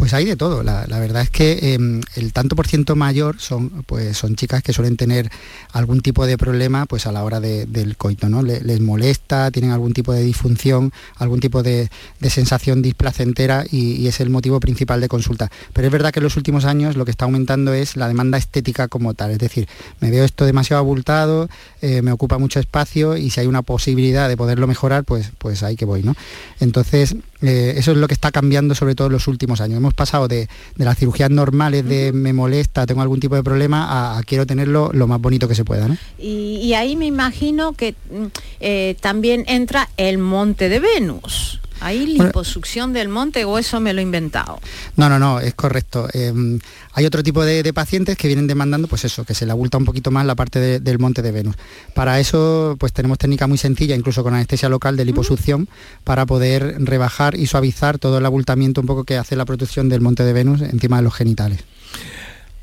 [0.00, 0.62] Pues hay de todo.
[0.62, 4.72] La, verdad es que em, el tanto por ciento mayor son, pues, son chicas que
[4.72, 5.30] suelen tener
[5.72, 8.30] algún tipo de problema pues, a la hora del coito.
[8.30, 8.40] ¿no?
[8.42, 11.90] les molesta, tienen algún tipo de disfunción, algún tipo de,
[12.30, 15.50] sensación displacentera y, es el motivo principal de consulta.
[15.74, 18.38] Pero es verdad que en los últimos años lo que está aumentando es la demanda
[18.38, 19.32] estética como tal.
[19.32, 19.68] Es decir,
[20.00, 21.50] me veo esto demasiado abultado,
[21.82, 25.62] eh, me ocupa mucho espacio y si hay una posibilidad de poderlo mejorar, pues, pues
[25.62, 26.02] hay que voy.
[26.02, 26.14] ¿no?
[26.58, 29.89] Entonces, eh, eso es lo que está cambiando sobre todo en los últimos años.
[29.94, 34.46] Pasado de, las cirugías normales de me molesta, tengo algún tipo de problema, a, quiero
[34.46, 35.88] tenerlo lo más bonito que se pueda.
[36.18, 38.26] Y, ahí me imagino que mm,
[38.60, 41.60] eh, también entra el monte de Venus.
[41.80, 44.60] ¿Hay liposucción del monte o eso me lo he inventado?
[44.96, 46.08] No, no, no, es correcto.
[46.12, 46.58] Em,
[46.92, 49.84] hay otro tipo de, pacientes que vienen demandando, pues eso, que se le abulta un
[49.84, 51.56] poquito más la parte del monte de Venus.
[51.94, 55.68] Para eso, pues tenemos técnica muy sencilla, incluso con anestesia local de liposucción,
[56.04, 60.00] para poder rebajar y suavizar todo el abultamiento un poco que hace la protección del
[60.00, 61.60] monte de Venus encima de los genitales.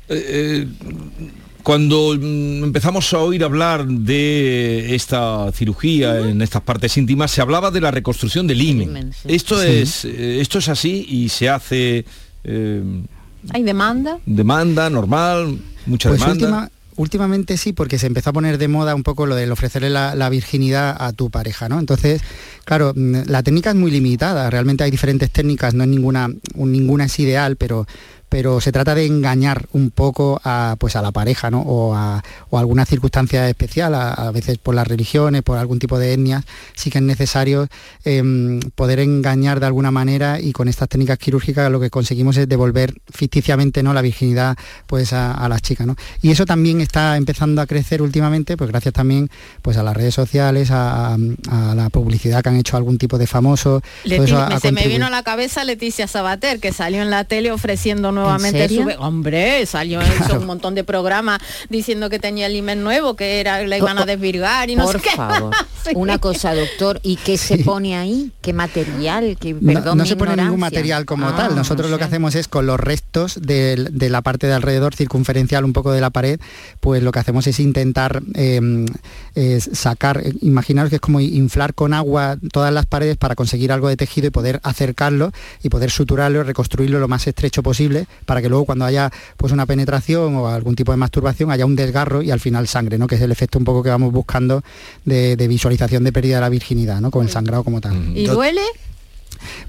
[0.08, 0.68] Eh, eh,
[1.68, 7.70] cuando mm, empezamos a oír hablar de esta cirugía en estas partes íntimas, se hablaba
[7.70, 9.12] de la reconstrucción del himen.
[9.26, 12.06] Esto, es, eh, esto es así y se hace...
[12.44, 12.82] Eh,
[13.50, 14.18] ¿Hay demanda?
[14.24, 16.70] Demanda, normal, mucha pues demanda.
[16.96, 20.28] últimamente sí, porque se empezó a poner de moda un poco lo del ofrecerle la,
[20.30, 21.78] virginidad a tu pareja, ¿no?
[21.78, 22.22] Entonces,
[22.64, 27.04] claro, mm, la técnica es muy limitada, realmente hay diferentes técnicas, no es ninguna, ninguna
[27.04, 27.86] es ideal, pero
[28.28, 31.60] pero se trata de engañar un poco a, pues a la pareja, ¿no?
[31.62, 35.78] O a, o a alguna circunstancia especial, a, a veces por las religiones, por algún
[35.78, 37.68] tipo de etnias, sí que es necesario
[38.04, 42.48] em, poder engañar de alguna manera y con estas técnicas quirúrgicas lo que conseguimos es
[42.48, 43.94] devolver ficticiamente ¿no?
[43.94, 45.86] la virginidad pues a, a las chicas.
[45.86, 45.96] ¿no?
[46.22, 49.30] Y eso también está empezando a crecer últimamente, pues gracias también
[49.62, 51.16] pues a las redes sociales, a,
[51.74, 55.10] la publicidad que han hecho algún tipo de todo eso ha se me vino a
[55.10, 58.88] la cabeza Leticia Sabater, que salió en la tele ofreciendo nuevamente serio?
[58.90, 59.02] su...
[59.02, 63.62] Hombre, salió hizo un montón de programas diciendo que tenía el imen nuevo, que era
[63.62, 65.16] le iban a desvirgar y no Por sé qué.
[65.16, 65.54] favor.
[65.78, 65.92] Sí.
[65.94, 68.32] Una cosa, doctor, ¿y qué se pone ahí?
[68.42, 69.38] ¿Qué material?
[69.40, 71.54] ¿Qué, No- perdón no, mi se pone ningún material como Ah, tal.
[71.56, 75.64] Nosotros no lo que hacemos es con los restos de, la parte de alrededor circunferencial
[75.64, 76.40] un poco de la pared,
[76.80, 78.60] pues lo que hacemos es intentar eh,
[79.36, 83.70] es sacar, eh, imaginaros que es como inflar con agua todas las paredes para conseguir
[83.70, 85.30] algo de tejido y poder acercarlo
[85.62, 89.52] y poder suturarlo y reconstruirlo lo más estrecho posible para que luego cuando haya pues
[89.52, 93.06] una penetración o algún tipo de masturbación haya un desgarro y al final sangre, ¿no?
[93.06, 94.62] que es el efecto un poco que vamos buscando
[95.04, 97.10] de, de visualización de pérdida de la virginidad, ¿no?
[97.10, 98.16] con el sangrado como tal.
[98.16, 98.62] ¿Y duele?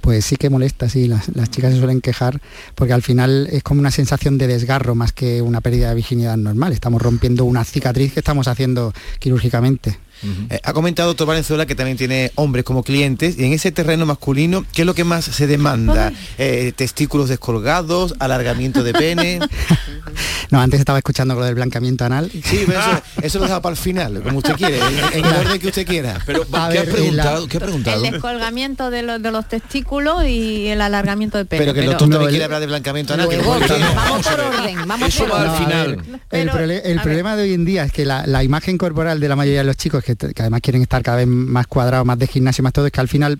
[0.01, 2.41] Pues sí que molesta, sí, las, las chicas se suelen quejar
[2.75, 6.37] porque al final es como una sensación de desgarro más que una pérdida de virginidad
[6.37, 6.73] normal.
[6.73, 9.99] Estamos rompiendo una cicatriz que estamos haciendo quirúrgicamente.
[10.49, 14.05] Eh, ha comentado doctor Valenzuela que también tiene hombres como clientes y en ese terreno
[14.05, 16.11] masculino, ¿qué es lo que más se demanda?
[16.37, 19.39] Eh, testículos descolgados, alargamiento de pene.
[20.51, 22.31] No, antes estaba escuchando lo del blancamiento anal.
[22.31, 24.79] Sí, pero eso, eso lo deja para el final, como usted quiere,
[25.13, 26.19] en, el orden que usted quiera.
[26.25, 27.41] Pero, ¿qué ha ver, preguntado?
[27.41, 28.03] la- ¿Qué ha preguntado?
[28.03, 31.61] El descolgamiento de los, de los testículos y el alargamiento de pene.
[31.61, 33.27] Pero que el doctor también quiere hablar de blancamiento anal.
[33.27, 33.69] Luego, bien.
[33.95, 35.63] vamos por orden, vamos Eso por va al orden.
[35.63, 36.19] final.
[36.31, 39.35] El, Pero, problema de hoy en día es que la, la imagen corporal de la
[39.35, 42.27] mayoría de los chicos, que, que además quieren estar cada vez más cuadrados, más de
[42.27, 43.37] gimnasio, más todo, es que al final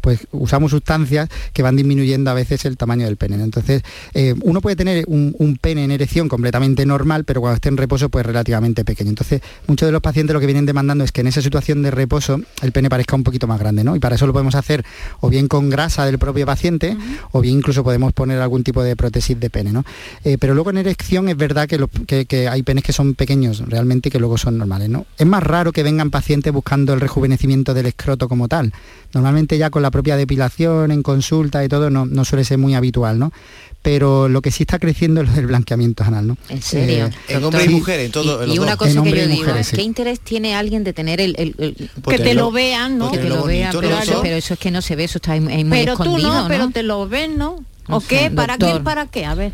[0.00, 3.36] pues usamos sustancias que van disminuyendo a veces el tamaño del pene.
[3.42, 3.82] Entonces,
[4.14, 7.76] eh, uno puede tener un, un pene en erección completamente normal, pero cuando esté en
[7.76, 9.10] reposo, pues relativamente pequeño.
[9.10, 11.90] Entonces, muchos de los pacientes lo que vienen demandando es que en esa situación de
[11.90, 13.96] reposo el pene parezca un poquito más grande, ¿no?
[13.96, 14.84] Y para eso lo podemos hacer
[15.20, 16.96] o bien con grasa del propio paciente,
[17.32, 19.84] o bien incluso podemos poner algún tipo de prótesis de pene, ¿no?
[20.24, 23.14] Eh, pero luego en erección es verdad que, lo- que- que hay penes que son
[23.14, 25.06] pequeños realmente y que luego son normales, ¿no?
[25.18, 28.72] Es más raro que vengan pacientes buscando el rejuvenecimiento del escroto como tal.
[29.14, 32.74] Normalmente ya con la propia depilación, en consulta y todo, no, no suele ser muy
[32.74, 33.32] habitual, ¿no?
[33.82, 36.36] Pero lo que sí está creciendo es el blanqueamiento anal, ¿no?
[36.48, 37.06] En serio.
[37.28, 38.42] Eh, En hombres y mujeres, en todo.
[38.42, 39.76] en Y, una cosa En que yo digo, mujeres, sí.
[39.76, 41.36] ¿qué interés tiene alguien de tener el...
[41.38, 43.12] el- el- Pues que te lo vean, ¿no?
[43.12, 44.22] que te lo vean, pero, ¿no, eso, doctor?
[44.24, 46.42] pero eso es que no se ve, eso está ahí, ahí muy Pero tú no,
[46.42, 46.48] ¿no?
[46.48, 47.64] pero te lo ven, ¿no?
[47.88, 48.32] ¿O qué?
[48.34, 48.78] ¿Para doctor.
[48.78, 48.84] qué?
[48.84, 49.24] ¿Para qué?
[49.24, 49.52] A ver.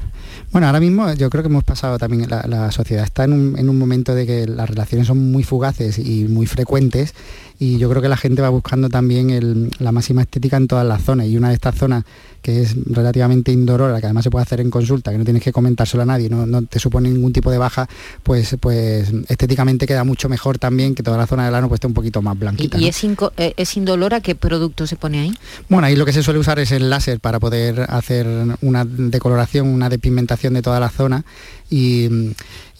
[0.52, 3.70] Bueno, ahora mismo yo creo que hemos pasado también, la, sociedad está en un, en
[3.70, 7.14] un momento de que las relaciones son muy fugaces y muy frecuentes
[7.62, 10.84] y yo creo que la gente va buscando también el- la máxima estética en todas
[10.84, 12.02] las zonas y una de estas zonas
[12.42, 15.52] que es relativamente indolora, que además se puede hacer en consulta, que no tienes que
[15.52, 17.88] comentárselo a nadie, no, no te supone ningún tipo de baja,
[18.24, 21.86] pues, pues estéticamente queda mucho mejor también que toda la zona del ano pues esté
[21.86, 22.78] un poquito más ¿Y, blanquita.
[22.78, 22.86] y ¿no?
[22.88, 24.20] es, inco- eh, es indolora?
[24.20, 25.32] ¿Qué producto se pone ahí?
[25.68, 28.26] Bueno, ahí lo que se suele usar es el láser para poder hacer
[28.60, 31.24] una decoloración, una despigmentación de toda la zona
[31.70, 32.08] y,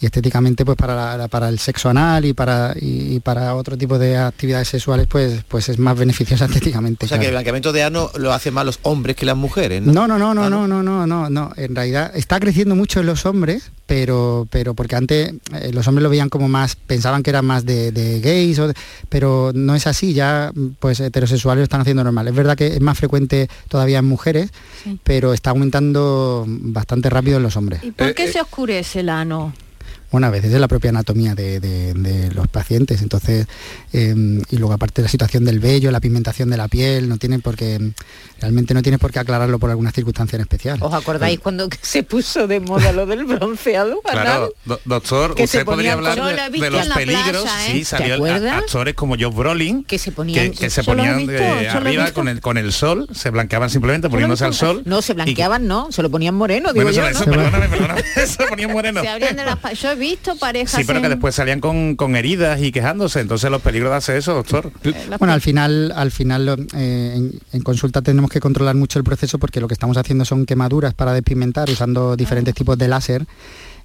[0.03, 3.97] y estéticamente pues para, la- para el sexo anal y para, y, para otro tipo
[3.97, 7.05] de actividades sexuales pues, pues es más beneficiosa estéticamente.
[7.05, 9.81] O sea que el blanqueamiento de ano lo hacen más los hombres que las mujeres,
[9.81, 9.93] ¿no?
[9.93, 11.51] No, no, no, no, Ah, no, no, no, no, no.
[11.55, 16.03] En realidad está creciendo mucho en los hombres, pero, pero porque antes eh, los hombres
[16.03, 18.73] lo veían como más, pensaban que era más de, de gays, o de-
[19.07, 20.13] pero no es así.
[20.13, 22.27] Ya, pues heterosexuales lo están haciendo normal.
[22.27, 24.49] Es verdad que es más frecuente todavía en mujeres,
[25.05, 27.81] pero está aumentando bastante rápido en los hombres.
[27.83, 28.31] ¿Y por Eh, qué eh.
[28.33, 29.53] se oscurece el ano?
[30.13, 33.47] Bueno, a veces es la propia anatomía de, los pacientes, entonces,
[33.93, 34.13] eh,
[34.51, 37.55] y luego aparte la situación del vello, la pigmentación de la piel, no tiene por
[37.55, 37.79] qué,
[38.43, 40.77] realmente no tienes por qué aclararlo por alguna circunstancia en especial.
[40.81, 44.01] ¿Os acordáis cuando se puso de moda lo del bronceado?
[44.01, 47.43] Claro, do- doctor, Que se usted podría hablar con- de, los peligros.
[47.43, 47.71] playa, ¿eh?
[47.71, 50.51] Sí, ¿Te salió actores como Josh Brolin Que se ponían...
[50.51, 54.43] que, que se visto, he arriba con el, con el sol, se blanqueaban simplemente poniéndose
[54.43, 54.81] al sol.
[54.85, 57.31] No, se blanqueaban, no, se lo ponían moreno, digo yo, eso, ¿no?
[57.31, 59.01] perdóname, perdóname, se ponían moreno.
[59.01, 61.95] Se abrían de las pa- Yo he visto parejas Sí, pero que después salían con,
[61.95, 63.21] con heridas y quejándose.
[63.21, 64.71] Entonces los peligros de hacer eso, doctor.
[65.19, 69.37] Bueno, al final, al final eh, en, en consulta tenemos que controlar mucho el proceso
[69.39, 73.25] porque lo que estamos haciendo son quemaduras para despigmentar usando diferentes tipos de láser.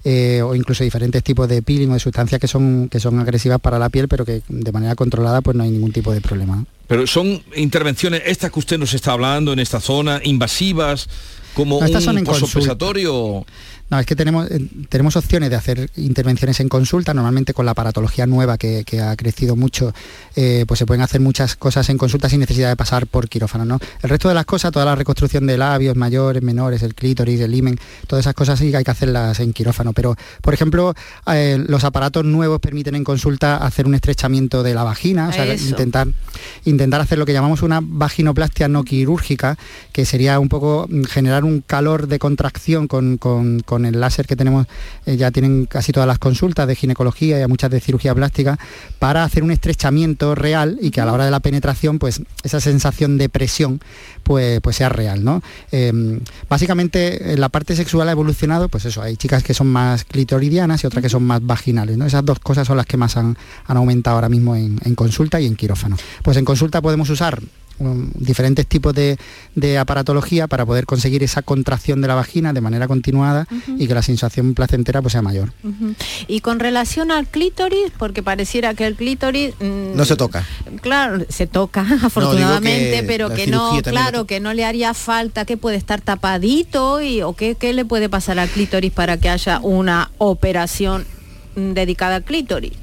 [0.05, 3.59] eh, o incluso diferentes tipos de peeling o de sustancias que son que son agresivas
[3.59, 6.55] para la piel pero que de manera controlada pues no hay ningún tipo de problema
[6.55, 6.65] ¿no?
[6.87, 11.07] Pero son intervenciones, estas que usted nos está hablando en esta zona, invasivas.
[11.53, 12.53] como No, estas son un en consulta.
[12.53, 13.45] posoperatorio.
[13.89, 17.71] No, es que tenemos, eh, tenemos opciones de hacer intervenciones en consulta, normalmente con la
[17.71, 19.93] aparatología nueva que, que ha crecido mucho,
[20.35, 23.65] eh, pues se pueden hacer muchas cosas en consulta sin necesidad de pasar por quirófano.
[23.65, 23.79] ¿no?
[24.03, 27.53] El resto de las cosas, toda la reconstrucción de labios mayores, menores, el clítoris, el
[27.55, 29.93] himen, todas esas cosas sí que hay que hacerlas en quirófano.
[29.93, 30.93] Pero, por ejemplo,
[31.33, 35.45] eh, los aparatos nuevos permiten en consulta hacer un estrechamiento de la vagina, o sea,
[35.45, 35.67] Eso.
[35.69, 36.07] intentar,
[36.65, 39.57] intentar hacer lo que llamamos una vaginoplastia no quirúrgica,
[39.91, 44.27] que sería un poco mm, generar un calor de contracción con, con- con el láser
[44.27, 44.67] que tenemos,
[45.05, 48.57] eh, ya tienen casi todas las consultas de ginecología y muchas de cirugía plástica,
[48.99, 52.59] para hacer un estrechamiento real y que a la hora de la penetración, pues esa
[52.59, 53.81] sensación de presión,
[54.23, 55.41] pues, pues sea real, ¿no?
[55.71, 56.19] Eh,
[56.49, 60.83] básicamente, eh, la parte sexual ha evolucionado, pues eso, hay chicas que son más clitoridianas
[60.83, 62.05] y otras que son más vaginales, ¿no?
[62.05, 65.45] Esas dos cosas son las que más han, han aumentado ahora mismo en consulta y
[65.45, 65.97] en quirófano.
[66.23, 67.41] Pues en consulta podemos usar
[67.79, 69.17] um, diferentes tipos de,
[69.55, 73.93] de aparatología para poder conseguir esa contracción de la vagina de manera continuada y que
[73.93, 75.51] la sensación placentera pues sea mayor.
[76.27, 79.53] Y con relación al clítoris, porque pareciera que el clítoris...
[79.59, 80.45] mm, No se toca.
[80.81, 85.57] Claro, se toca afortunadamente, que pero que no, claro, que no le haría falta, que
[85.57, 89.59] puede estar tapadito y o qué, qué le puede pasar al clítoris para que haya
[89.61, 91.05] una operación
[91.55, 92.73] mm, dedicada al clítoris.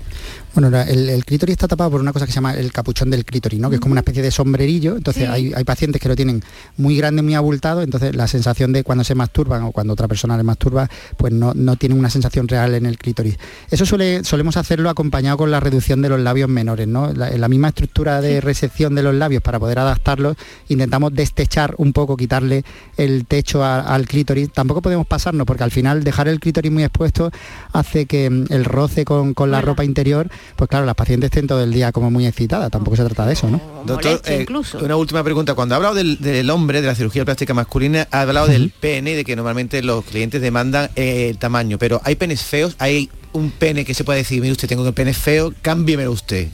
[0.57, 3.27] Bueno, el, el clítoris está tapado por una cosa que se llama el capuchón del
[3.27, 3.69] clítoris, ¿no?
[3.69, 4.97] Que es como una especie de sombrerillo.
[4.97, 5.29] Entonces Sí.
[5.31, 6.43] hay, hay pacientes que lo tienen
[6.79, 7.83] muy grande, muy abultado.
[7.83, 10.89] Entonces la sensación de cuando se masturban o cuando otra persona le masturba,
[11.19, 13.37] pues no, no tienen una sensación real en el clítoris.
[13.71, 17.13] Eso suele, solemos hacerlo acompañado con la reducción de los labios menores, ¿no?
[17.13, 20.39] La, en la misma estructura de resección de los labios para poder adaptarlos,
[20.69, 22.65] intentamos destechar un poco, quitarle
[22.97, 24.51] el techo a- al clítoris.
[24.53, 27.31] Tampoco podemos pasarnos porque al final dejar el clítoris muy expuesto
[27.75, 31.47] hace que mm, el roce con, con la ropa interior, pues claro, las pacientes estén
[31.47, 32.71] todo el día como muy excitadas.
[32.71, 33.61] Tampoco se trata de eso, ¿no?
[33.85, 34.47] Doctor, eh,
[34.81, 35.55] una última pregunta.
[35.55, 39.15] Cuando ha hablado del, del hombre, de la cirugía plástica masculina, ha hablado del pene,
[39.15, 43.51] de que normalmente los clientes demandan eh, el tamaño, pero hay penes feos, hay un
[43.51, 46.49] pene que se puede decir, mire usted, tengo el pene feo, cámbiemelo usted.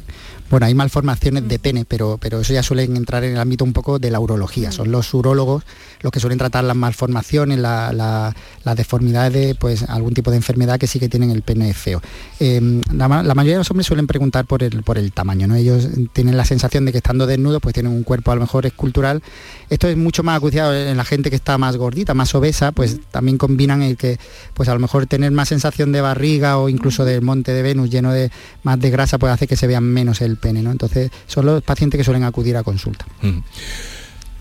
[0.53, 3.73] Bueno, hay malformaciones de pene, pero, pero eso ya suelen entrar en el ámbito un
[3.73, 4.71] poco de la urología.
[4.71, 5.65] Son los urólogos
[6.03, 10.37] los que suelen tratar las malformaciones, la- la- las deformidades de pues, algún tipo de
[10.37, 12.03] enfermedad que sí que tienen el pene feo.
[12.39, 15.47] Eh, la, ma- la mayoría de los hombres suelen preguntar por el, por el tamaño,
[15.49, 15.55] ¿no?
[15.55, 18.67] Ellos tienen la sensación de que estando desnudos pues tienen un cuerpo a lo mejor
[18.67, 19.23] escultural.
[19.71, 22.99] Esto es mucho más acuciado en la gente que está más gordita, más obesa, pues
[23.11, 24.19] también combinan el que
[24.53, 27.89] pues a lo mejor tener más sensación de barriga o incluso del monte de Venus
[27.89, 28.31] lleno de
[28.65, 30.71] más de grasa puede hacer que se vean menos el pene, ¿no?
[30.71, 33.07] Entonces son los pacientes que suelen acudir a consulta.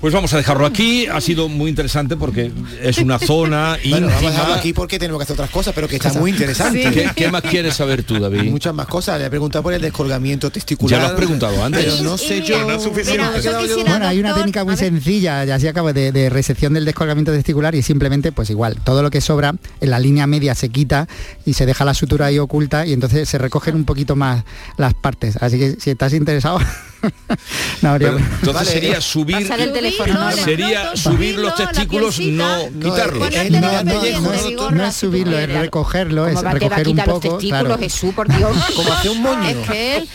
[0.02, 1.06] Pues vamos a dejarlo aquí.
[1.06, 4.56] Ha sido muy interesante porque es una zona Bueno, vamos a dejarlo íntima.
[4.56, 6.90] aquí porque tenemos que hacer otras cosas, pero que está muy interesante.
[6.92, 8.50] ¿Qué, qué más quieres saber tú, David?
[8.50, 9.20] Muchas más cosas.
[9.20, 11.00] Le he preguntado por el descolgamiento testicular.
[11.00, 11.86] Ya lo has preguntado antes.
[11.86, 12.58] Pero no sé yo.
[13.86, 17.76] Bueno, hay una técnica muy sencilla, ya así acabo, de, de resección del descolgamiento testicular
[17.76, 21.08] y simplemente, pues igual, todo lo que sobra en la línea media se quita
[21.46, 24.44] y se deja la sutura ahí oculta y entonces se recogen un poquito más
[24.78, 25.38] las partes.
[25.38, 26.60] Así que si estás interesado,
[27.82, 28.12] no habría...
[28.12, 30.32] Pero entonces sería subir el teléfono, Norma.
[30.34, 36.36] sería subir los testículos no quitarlos No, no, no, no es subirlo, es recogerlo, es
[36.36, 37.20] ¿Cómo va- te va a recoger un los poco.
[37.22, 37.78] testículos, claro.
[37.78, 38.58] Jesús, por Dios?
[38.76, 39.48] Como hace un moño.
[39.50, 40.10] Es que él,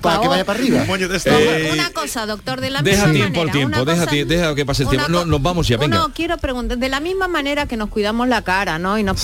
[0.00, 0.84] Para que vaya para arriba.
[1.24, 4.54] Eh, una cosa, doctor, de la deja misma tiempo al manera, deja, cosa- ti- deja
[4.54, 7.28] que pase el tiempo no, nos vamos ya venga Uno, quiero preguntar, de la misma
[7.28, 8.98] manera que nos cuidamos la cara, ¿no?
[8.98, 9.14] Y no,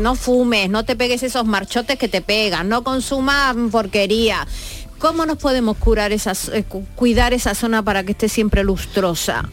[0.00, 4.46] no fumes, no te pegues esos marchotes que te pegan, no consumas porquería.
[5.00, 6.12] ¿Cómo nos podemos curar
[6.52, 9.48] eh, cu- cuidar esa zona para que esté siempre lustrosa?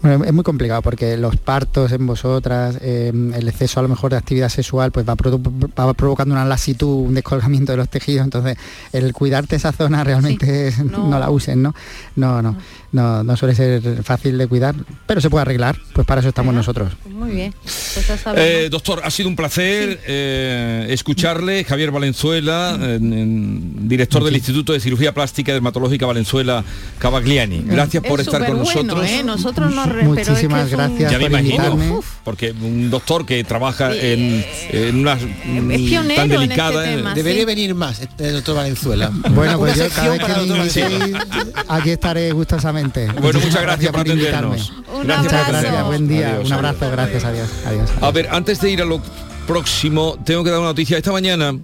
[0.00, 4.12] Bueno, es muy complicado porque los partos en vosotras, eh, el exceso a lo mejor
[4.12, 8.24] de actividad sexual, pues va, produ- va provocando una lasitud, un descolgamiento de los tejidos.
[8.24, 8.56] Entonces,
[8.92, 11.18] el cuidarte esa zona realmente no.
[11.18, 11.74] la usen, ¿no?
[12.14, 12.56] No, no,
[12.92, 14.76] no, no suele ser fácil de cuidar,
[15.06, 15.76] pero se puede arreglar.
[15.92, 16.92] Pues para eso estamos nosotros.
[17.10, 17.52] Muy bien.
[17.62, 18.08] Pues.
[18.36, 21.64] Eh, doctor, ha sido un placer eh, escucharle.
[21.64, 26.62] Javier Valenzuela, en- en- director del Instituto de Cirugía Plástica y Dermatológica Valenzuela
[26.98, 27.64] Cavagliani.
[27.66, 29.04] Gracias por Es estar con nosotros.
[29.08, 29.22] ¿eh?
[29.24, 32.00] Nosotros nos re- pero es que Muchísimas es un- gracias Ya me por imagino, invitarme.
[32.24, 35.18] porque un doctor que trabaja en, en una mm,
[36.14, 39.10] tan en delicada este tema, Debería venir más el doctor Valenzuela.
[39.30, 41.18] Bueno, pues yo cada vez que me
[41.68, 43.06] aquí estaré gustosamente.
[43.20, 44.72] Bueno, muchas gracias por atendernos.
[44.94, 45.62] Un Gracias por abrazo.
[45.62, 46.92] Gracias, buen día, Adiós, un abrazo, adiós.
[46.92, 47.90] gracias, adiós, adiós.
[48.00, 49.00] A ver, antes de ir a lo
[49.46, 50.96] próximo, tengo que dar una noticia.
[50.98, 51.54] Esta mañana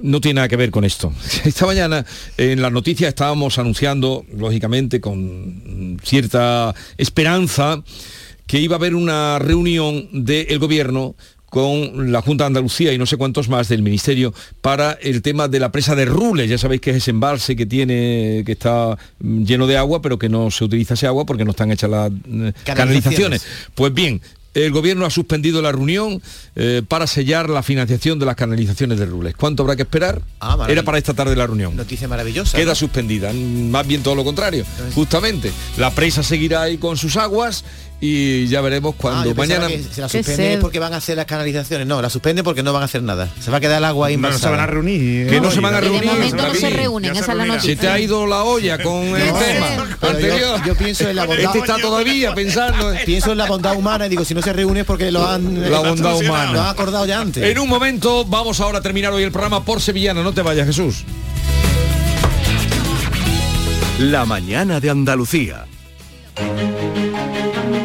[0.00, 1.12] no tiene nada que ver con esto.
[1.44, 2.04] Esta mañana
[2.36, 7.82] en las noticias estábamos anunciando, lógicamente, con cierta esperanza,
[8.46, 11.14] que iba a haber una reunión del gobierno
[11.52, 14.32] con la Junta de Andalucía y no sé cuántos más del Ministerio
[14.62, 16.48] para el tema de la presa de Rules.
[16.48, 20.30] Ya sabéis que es ese embalse que tiene, que está lleno de agua, pero que
[20.30, 23.44] no se utiliza ese agua porque no están hechas las eh, canalizaciones.
[23.74, 24.22] Pues bien,
[24.54, 26.22] el gobierno ha suspendido la reunión
[26.56, 29.34] eh, para sellar la financiación de las canalizaciones de Rules.
[29.36, 30.22] ¿Cuánto habrá que esperar?
[30.40, 30.66] Ah.
[30.68, 31.76] Era para esta tarde la reunión.
[31.76, 32.56] Noticia maravillosa.
[32.56, 32.74] Queda ¿no?
[32.74, 34.64] suspendida, más bien todo lo contrario.
[34.94, 37.64] Justamente, la presa seguirá ahí con sus aguas
[38.04, 39.68] y ya veremos Ah, cuando pensaba mañana...
[39.88, 41.86] que se la suspenden es porque van a hacer las canalizaciones.
[41.86, 43.28] No, la suspenden porque no van a hacer nada.
[43.40, 45.28] Se va a quedar el agua ahí No, no se van a reunir.
[45.30, 46.10] Que no se van a Que de reunir.
[46.12, 47.76] momento no se reúnen, esa es la Se noticia.
[47.78, 50.60] te ha ido la olla con el tema yo- anterior.
[50.66, 51.44] Yo, pienso en la bondad.
[51.44, 52.92] Este está todavía pensando.
[53.06, 55.70] Pienso en la bondad humana y digo, si no se reúne es porque lo han...
[55.70, 56.52] La bondad humana.
[56.52, 57.42] Lo han acordado ya antes.
[57.44, 60.24] En un momento vamos ahora a terminar hoy el programa por Sevillana.
[60.24, 61.04] No te vayas, Jesús.
[64.00, 65.66] La mañana de Andalucía.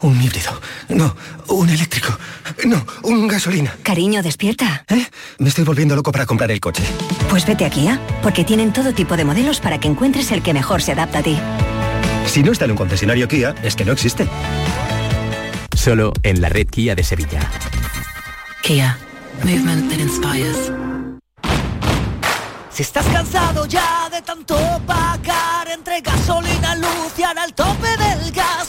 [0.00, 0.60] Un híbrido.
[0.90, 1.16] No,
[1.48, 2.16] un eléctrico.
[2.64, 3.76] No, un gasolina.
[3.82, 4.84] Cariño, despierta.
[4.88, 5.04] ¿Eh?
[5.38, 6.84] Me estoy volviendo loco para comprar el coche.
[7.28, 10.54] Pues vete a Kia, porque tienen todo tipo de modelos para que encuentres el que
[10.54, 11.36] mejor se adapta a ti.
[12.26, 14.28] Si no está en un concesionario Kia, es que no existe.
[15.76, 17.40] Solo en la red Kia de Sevilla.
[18.62, 18.96] Kia.
[19.42, 20.70] Movement that inspires.
[22.78, 28.57] Si estás cansado ya de tanto pagar entre gasolina, luz y el tope del gas,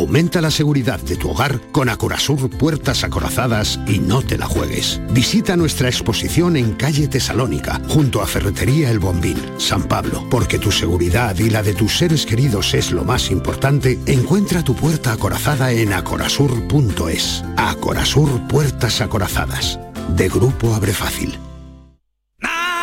[0.00, 4.98] Aumenta la seguridad de tu hogar con Acorazur Puertas Acorazadas y no te la juegues.
[5.10, 10.26] Visita nuestra exposición en calle Tesalónica, junto a Ferretería El Bombín, San Pablo.
[10.30, 14.74] Porque tu seguridad y la de tus seres queridos es lo más importante, encuentra tu
[14.74, 17.44] puerta acorazada en acorazur.es.
[17.58, 19.78] Acorazur Puertas Acorazadas.
[20.16, 21.38] De Grupo Abre Fácil.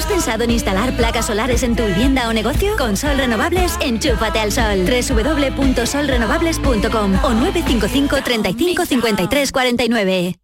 [0.00, 2.74] ¿Has pensado en instalar placas solares en tu vivienda o negocio?
[2.78, 4.86] Con Sol Renovables, enchúfate al sol.
[4.86, 10.38] www.solrenovables.com o 955 35 53 49.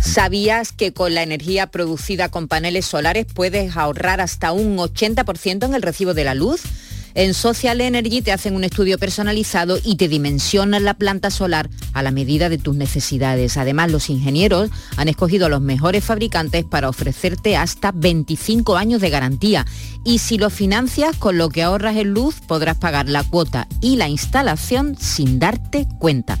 [0.00, 5.74] ¿Sabías que con la energía producida con paneles solares puedes ahorrar hasta un 80% en
[5.74, 6.62] el recibo de la luz?
[7.14, 12.02] En Social Energy te hacen un estudio personalizado y te dimensionan la planta solar a
[12.02, 13.56] la medida de tus necesidades.
[13.56, 19.10] Además, los ingenieros han escogido a los mejores fabricantes para ofrecerte hasta 25 años de
[19.10, 19.64] garantía.
[20.04, 23.94] Y si lo financias con lo que ahorras en luz, podrás pagar la cuota y
[23.94, 26.40] la instalación sin darte cuenta.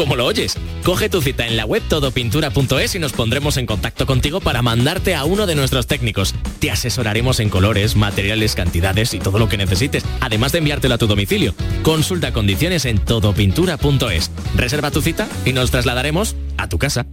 [0.00, 0.56] ¿Cómo lo oyes?
[0.82, 5.14] Coge tu cita en la web todopintura.es y nos pondremos en contacto contigo para mandarte
[5.14, 6.34] a uno de nuestros técnicos.
[6.58, 10.98] Te asesoraremos en colores, materiales, cantidades y todo lo que necesites, además de enviártelo a
[10.98, 11.54] tu domicilio.
[11.82, 14.30] Consulta condiciones en todopintura.es.
[14.56, 17.04] Reserva tu cita y nos trasladaremos a tu casa.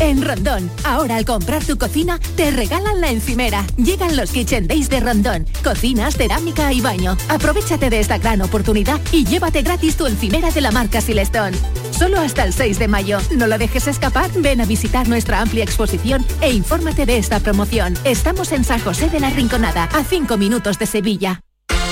[0.00, 3.64] En Rondón, ahora al comprar tu cocina, te regalan la encimera.
[3.76, 5.46] Llegan los Kitchen Days de Rondón.
[5.62, 7.16] Cocinas, cerámica y baño.
[7.28, 11.56] Aprovechate de esta gran oportunidad y llévate gratis tu encimera de la marca Silestone.
[11.96, 13.18] Solo hasta el 6 de mayo.
[13.36, 14.30] No lo dejes escapar.
[14.34, 17.96] Ven a visitar nuestra amplia exposición e infórmate de esta promoción.
[18.04, 21.40] Estamos en San José de la Rinconada, a 5 minutos de Sevilla.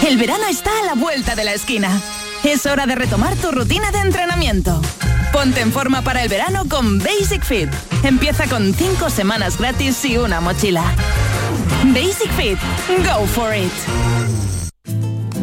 [0.07, 1.89] El verano está a la vuelta de la esquina.
[2.43, 4.83] Es hora de retomar tu rutina de entrenamiento.
[5.33, 7.69] Ponte en forma para el verano con Basic Fit.
[8.03, 10.83] Empieza con 5 semanas gratis y una mochila.
[11.95, 12.59] Basic Fit.
[13.07, 13.73] Go for it.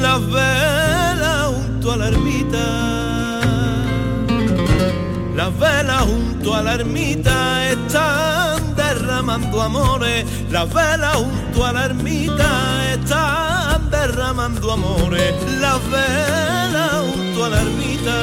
[0.00, 3.40] las velas junto a la ermita.
[5.36, 10.24] Las velas junto a la ermita están derramando amores.
[10.50, 15.34] Las velas junto a la ermita están derramando amores.
[15.60, 18.18] Las velas junto a la ermita.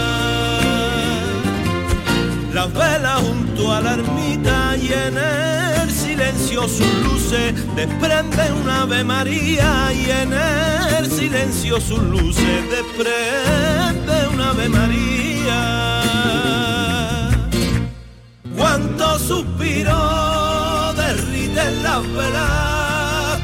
[2.53, 9.03] Las velas junto a la ermita y en el silencio sus luces desprende una Ave
[9.03, 15.99] María y en el silencio sus luces desprende una Ave María.
[18.57, 23.39] Cuánto suspiro derriten las velas,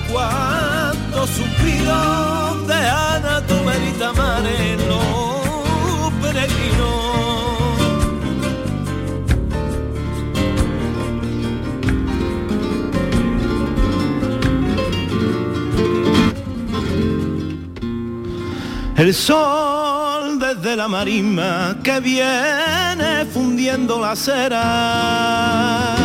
[19.03, 25.97] El sol desde la marisma que viene fundiendo la cera.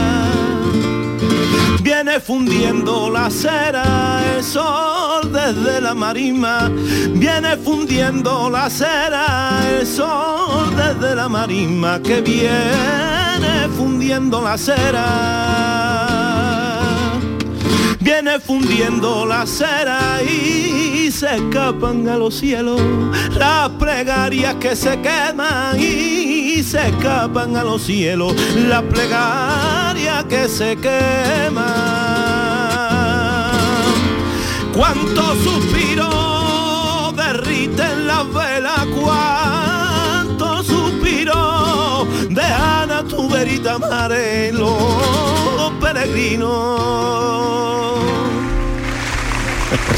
[1.81, 6.73] Viene fundiendo la cera, el sol desde la marisma.
[7.15, 15.98] Viene fundiendo la cera, el sol desde la marisma que viene fundiendo la cera
[18.01, 22.81] viene fundiendo la cera y se escapan a los cielos
[23.37, 28.35] las plegarias que se queman y se escapan a los cielos
[28.69, 31.67] las plegarias que se queman.
[34.73, 45.38] Cuántos suspiros derriten las velas, cuántos suspiros dejan a tu verita mare los
[45.93, 46.49] peregrinos.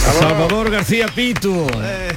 [0.04, 1.66] Salvador García Pitu.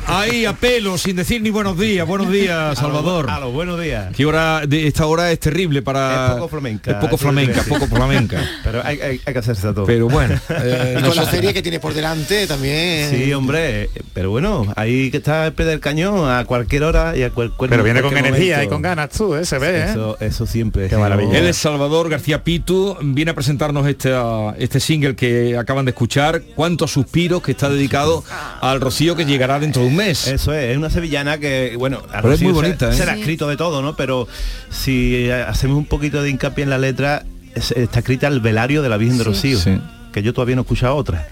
[0.08, 2.08] Ahí a pelo, sin decir ni buenos días.
[2.08, 3.30] Buenos días, Salvador.
[3.30, 4.14] A los buenos días.
[4.16, 6.28] ¿Qué hora de esta hora es terrible para.
[6.28, 6.92] Es poco flamenca.
[6.92, 7.70] Es poco flamenca, Sí.
[7.70, 8.42] poco flamenca.
[8.64, 9.86] Pero hay, hay- hay que hacerse a todo.
[9.86, 10.36] Pero bueno.
[10.50, 13.10] eh, Y con la serie que tiene por delante también.
[13.12, 17.24] Sí, hombre, pero bueno, ahí que está el pie del cañón a cualquier hora y
[17.24, 19.46] a cualquier Pero viene con energía y con ganas tú, ¿eh?
[19.46, 19.86] Se ve, ¿eh?
[19.92, 20.88] Eso, eso siempre.
[20.90, 21.38] Qué maravilla.
[21.38, 24.12] Él es Salvador García Pitu, viene a presentarnos este,
[24.58, 28.24] este single que acaban de escuchar, Cuántos suspiros, que está dedicado
[28.62, 30.28] al Rocío que llegará dentro de un mes.
[30.28, 32.94] Eso es, es una sevillana que, bueno, a Pero es Rocío muy se- bonita, ¿eh?
[32.94, 33.20] se, le ha Sí.
[33.22, 33.96] escrito de todo, ¿no?
[33.96, 34.28] Pero
[34.70, 37.24] si eh, hacemos un poquito de hincapié en la letra,
[37.56, 39.30] es- está escrita el velario de la Virgen de Sí.
[39.30, 39.60] Rocío.
[39.60, 39.80] Sí.
[40.14, 41.28] que yo todavía no he escuchado otra.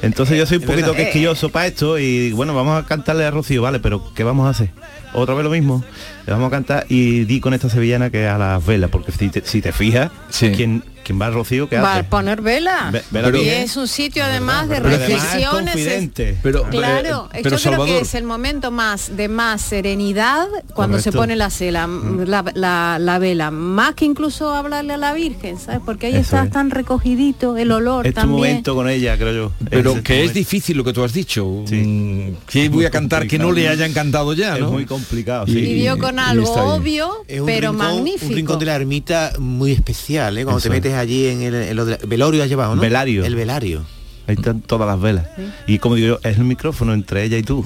[0.00, 1.04] Entonces yo soy un Es poquito verdad.
[1.04, 4.48] quisquilloso para esto y bueno, vamos a cantarle a Rocío, vale, pero ¿qué vamos a
[4.48, 4.70] hacer?
[5.12, 5.84] Otra vez lo mismo.
[6.26, 9.28] Le vamos a cantar y di con esta sevillana que a las velas, porque si
[9.28, 11.68] te, si te fijas, ¿quién, quién va a Rocío?
[11.68, 12.90] ¿Qué Va a poner vela.
[12.92, 15.76] Ve- vela y es un sitio además de Pero además es reflexiones.
[15.76, 16.36] es- confidente.
[16.42, 20.48] Pero, claro, eh, yo pero creo Salvador- que es el momento más de más serenidad
[20.74, 25.12] cuando se pone la cela, la, la- la vela, más que incluso hablarle a la
[25.12, 25.80] Virgen, ¿sabes?
[25.84, 26.50] Porque ahí está es.
[26.50, 28.36] tan recogidito el olor Es tu también.
[28.38, 29.52] momento con ella, creo yo.
[29.70, 31.44] Pero Ese que es difícil lo que tú has dicho.
[31.70, 33.72] Mm, Que voy a cantar que no le complicado.
[33.74, 34.70] haya encantado ya, Es ¿no?
[34.70, 35.60] muy complicado, Y- sí.
[35.60, 38.26] Vivió con algo obvio, Es pero rincón, magnífico.
[38.26, 40.44] Un rincón de la ermita muy especial, ¿eh?
[40.44, 40.82] Cuando Eso te es.
[40.96, 42.82] Allí en el en lo de- velorio allá abajo, ¿no?
[42.82, 43.24] Velario.
[43.24, 43.84] El velario.
[44.26, 45.26] Ahí están todas las velas.
[45.66, 47.64] Y como digo yo, es el micrófono entre ella y tú.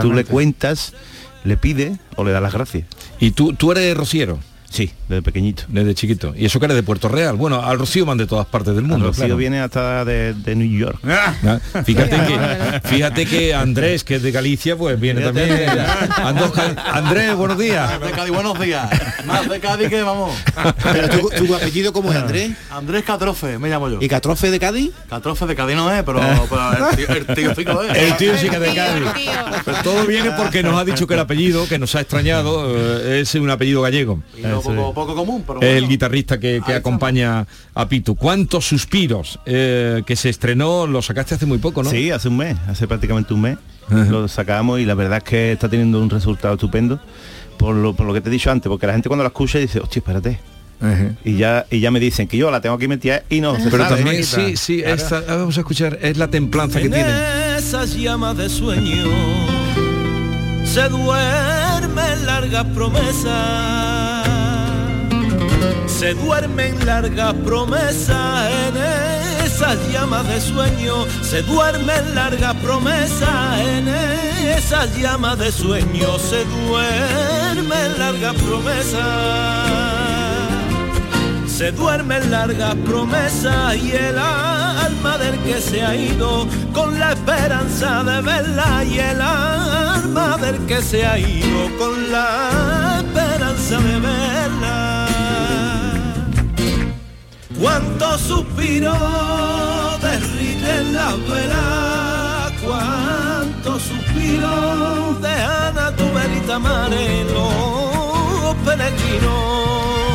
[0.00, 0.92] Tú le cuentas,
[1.44, 2.84] le pides o le das las gracias.
[3.20, 4.38] Y tú, tú eres rociero.
[4.70, 5.64] Sí, desde pequeñito.
[5.66, 6.32] Desde chiquito.
[6.36, 7.34] Y eso que eres de Puerto Real.
[7.34, 9.06] Bueno, al Rocío van de todas partes del mundo.
[9.06, 9.36] El Rocío claro.
[9.36, 11.00] viene hasta de, de New York.
[11.04, 15.48] Ah, Fíjate que, fíjate que Andrés, que es de Galicia, pues viene también.
[16.18, 16.52] Ando-
[16.92, 18.00] Andrés, buenos días.
[18.00, 18.88] De Cádiz, buenos días.
[19.26, 20.36] Más de Cádiz que vamos.
[20.84, 22.52] Pero tu, tu apellido cómo es, Andrés?
[22.70, 23.98] Andrés Catrofe, me llamo yo.
[24.00, 24.92] ¿Y Catrofe de Cádiz?
[25.08, 27.96] Catrofe de Cádiz no es, pero, pero el, tío, el tío sí que lo es.
[27.98, 29.04] El tío sí que es de Cádiz.
[29.64, 33.20] Pero todo viene porque nos ha dicho que el apellido, que nos ha extrañado, eh,
[33.22, 34.22] es un apellido gallego.
[34.40, 38.14] No poco, poco común, pero El guitarrista que, que acompaña a Pitu.
[38.16, 41.90] ¿Cuántos suspiros eh, que se estrenó lo sacaste hace muy poco, no?
[41.90, 43.58] Sí, hace un mes, hace prácticamente un mes.
[43.90, 47.00] Lo sacamos y la verdad es que está teniendo un resultado estupendo.
[47.58, 49.58] Por lo, por lo que te he dicho antes, porque la gente cuando la escucha
[49.58, 50.38] dice, hostia, espérate.
[51.26, 53.68] Y ya, y ya me dicen que yo la tengo aquí metida y no se
[53.68, 53.96] Pero sabe.
[54.02, 54.94] también, sí, sí, Claro.
[54.94, 57.56] esta- ah, vamos a escuchar, es la templanza que En tiene.
[57.58, 59.04] esas llamas de sueño
[60.64, 63.89] se duermen largas promesas.
[66.00, 68.74] Se duermen largas promesas en
[69.44, 71.04] esas llamas de sueño.
[71.20, 76.18] Se duermen largas promesas en esas llamas de sueño.
[76.18, 79.02] Se duermen largas promesas.
[81.46, 88.02] Se duermen largas promesas y el alma del que se ha ido con la esperanza
[88.04, 94.89] de verla y el alma del que se ha ido con la esperanza de verla.
[97.60, 98.96] Cuántos suspiros
[100.00, 110.09] derriten las velas, cuántos suspiros dejan a tu velita mar en los peregrinos.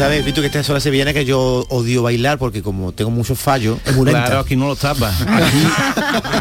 [0.00, 3.38] Sabes, Vito, que esta es la sevillana que yo odio bailar porque como tengo muchos
[3.38, 4.24] fallos, es muy lenta.
[4.24, 5.20] Claro, aquí no los tapas.
[5.28, 5.62] Aquí,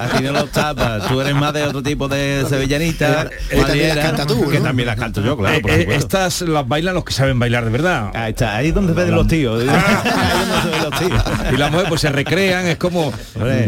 [0.01, 1.05] aquí no los tapas.
[1.09, 3.23] Tú eres más de otro tipo de sevillanita.
[3.23, 4.63] Eh, también las madriera, canta tú, Que ¿no?
[4.63, 5.57] también las canto yo, claro.
[5.57, 6.05] Eh, por eh, supuesto.
[6.05, 8.11] estas las bailan los que saben bailar de verdad.
[8.15, 9.61] Ahí está, ahí es donde se ven los tíos.
[9.67, 11.23] Ahí es donde se ven los tíos.
[11.51, 13.11] Y las mujeres pues se recrean, es como...
[13.35, 13.65] Hombre,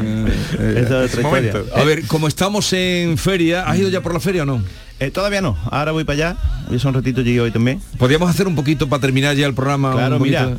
[0.77, 1.59] eso es otra Momento.
[1.59, 1.81] historia.
[1.81, 4.61] A ver, como estamos en feria, ¿has ido ya por la feria o no?
[5.01, 6.37] Eh, todavía no, ahora voy para allá.
[6.69, 7.81] Yo son un ratito llegué hoy también.
[7.97, 9.91] Podríamos hacer un poquito para terminar ya el programa.
[9.93, 10.57] Claro, mira.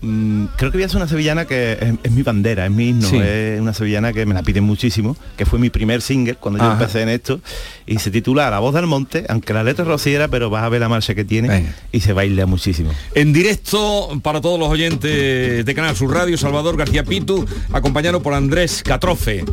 [0.00, 2.90] mm, creo que voy a hacer una sevillana que es, es mi bandera, es mi
[2.90, 3.16] himno, Sí.
[3.18, 6.70] es una sevillana que me la piden muchísimo, que fue mi primer single cuando yo
[6.70, 7.40] empecé en esto
[7.84, 10.68] y se titula La voz del monte, aunque la letra es rociera, pero vas a
[10.68, 12.92] ver la marcha que tiene y se baila muchísimo.
[13.16, 18.32] En directo para todos los oyentes de Canal Sur Radio, Salvador García Pitu, acompañado por
[18.34, 19.44] Andrés Catrofe.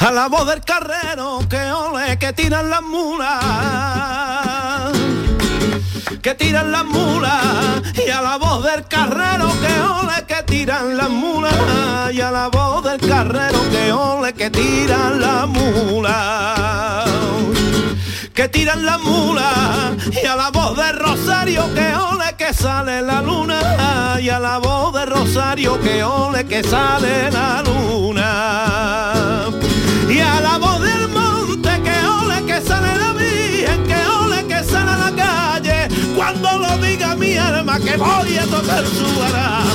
[0.00, 3.38] A la voz del carrero que ole que tiran las mulas
[6.22, 11.10] que tiran las mulas y a la voz del carrero que ole que tiran las
[11.10, 11.54] mulas
[12.12, 17.08] y a la voz del carrero que ole que tiran las mulas
[18.38, 23.20] que tiran las mulas y a la voz de Rosario que ole que sale la
[23.20, 29.46] luna y a la voz de Rosario que ole que sale la luna.
[30.08, 34.62] Y a la voz del monte que ole que sale la virgen que ole que
[34.62, 39.68] sale la calle cuando lo diga mi alma que voy a tocar su árabe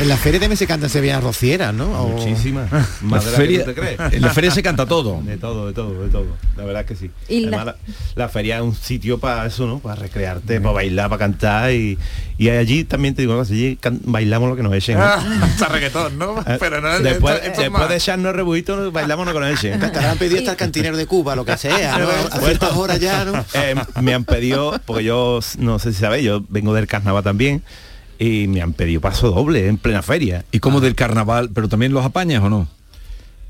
[0.00, 1.86] En la feria también se cantan sevillanas rocieras, ¿no?
[2.02, 2.70] O- Muchísimas.
[2.72, 4.12] La Más de la feria- que tú te crees.
[4.14, 5.20] en la feria se canta todo.
[5.26, 6.26] De todo, de todo, de todo.
[6.56, 7.10] La verdad es que sí.
[7.28, 7.94] Y la- Además, la...
[8.24, 9.78] la feria es un sitio para eso, ¿no?
[9.78, 11.98] Para recrearte, para bailar, para cantar y,
[12.38, 14.98] y allí también te digo cosa, allí can- bailamos lo que nos echen.
[14.98, 15.04] ¿no?
[15.04, 16.40] Hasta reggaetón, ¿no?
[16.40, 17.88] Eh, Pero no después, esto- esto es después más.
[17.88, 19.80] de echarnos rebujitos, bailamos lo que nos echen.
[19.80, 22.08] Te habrán pedido el cantinero de Cuba, lo que sea, ¿no?
[22.32, 23.44] A ciertas horas ya, ¿no?
[23.54, 27.62] Eh, me han pedido, porque yo no sé si sabéis, yo vengo del carnaval también,
[28.18, 30.44] y me han pedido paso doble en plena feria.
[30.52, 31.50] ¿Y como del carnaval?
[31.54, 32.68] ¿Pero también los apañas o no?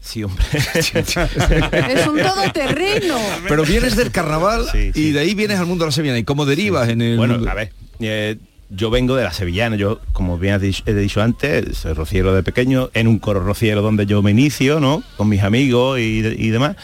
[0.01, 0.45] Sí, hombre.
[0.75, 3.17] Es un todoterreno.
[3.49, 6.19] Pero vienes del carnaval y de ahí vienes al mundo de la sevillana.
[6.19, 7.51] ¿Y cómo derivas en el Bueno, mundo?
[7.51, 8.37] a ver, eh,
[8.71, 12.35] yo vengo de la sevillana, yo, como bien has dicho, he dicho antes, soy rociero
[12.35, 15.03] de pequeño, en un coro rociero donde yo me inicio, ¿no?
[15.17, 16.77] Con mis amigos y, y demás.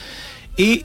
[0.57, 0.85] Y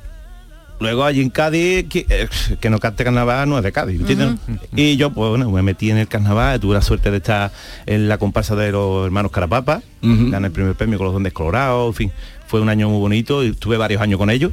[0.80, 2.28] luego allí en Cádiz, que, eh,
[2.60, 4.36] que no cante carnaval no es de Cádiz, ¿entiendes?
[4.76, 7.52] Y yo, pues bueno, me metí en el carnaval, tuve la suerte de estar
[7.86, 11.88] en la comparsa de los hermanos Carapapa, gané el primer premio con los Dondes Colorados,
[11.88, 12.12] en fin,
[12.48, 14.52] fue un año muy bonito y tuve varios años con ellos.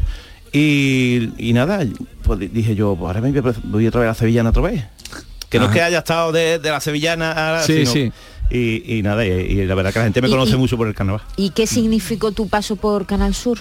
[0.52, 1.80] Y, y nada,
[2.22, 4.50] pues di- dije yo, pues ahora me voy a- voy otra vez a la sevillana
[4.50, 4.84] otra vez.
[5.50, 8.12] Que no es que haya estado de, de la sevillana ahora, Sí, sino- sí.
[8.50, 10.86] Y, y nada, y, y la verdad que la gente me conoce y- mucho por
[10.86, 11.22] el carnaval.
[11.36, 13.58] ¿Y qué significó tu paso por Canal Sur?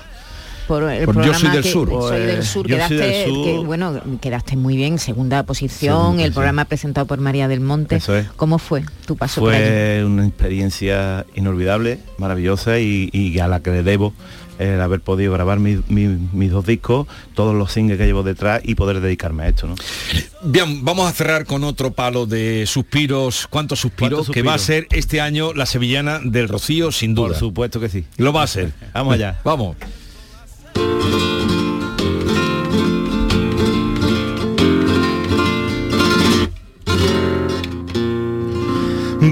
[0.67, 1.89] Por el Pues yo programa soy del que- sur.
[1.89, 3.45] soy del Pues, sur, yo soy quedaste, del sur.
[3.45, 6.33] que, bueno, quedaste muy bien, segunda posición, Segunda, el sí.
[6.35, 7.95] programa presentado por María del Monte.
[7.97, 8.27] Eso es.
[8.35, 9.63] ¿Cómo fue tu paso por allí?
[9.63, 14.13] Fue una experiencia inolvidable, maravillosa y, y a la que le debo
[14.59, 18.61] el haber podido grabar mi- mi- mis dos discos, todos los singles que llevo detrás
[18.63, 19.75] y poder dedicarme a esto, ¿no?
[20.43, 23.47] Bien, vamos a cerrar con otro palo de suspiros.
[23.49, 24.19] ¿Cuántos suspiros?
[24.27, 24.87] ¿Cuántos Que va a suspiros?
[24.91, 27.29] ser este año la sevillana del Rocío, sin duda.
[27.29, 28.05] Por supuesto que sí.
[28.17, 28.71] Lo va a ser.
[28.93, 29.39] Vamos allá.
[29.43, 29.75] Vamos.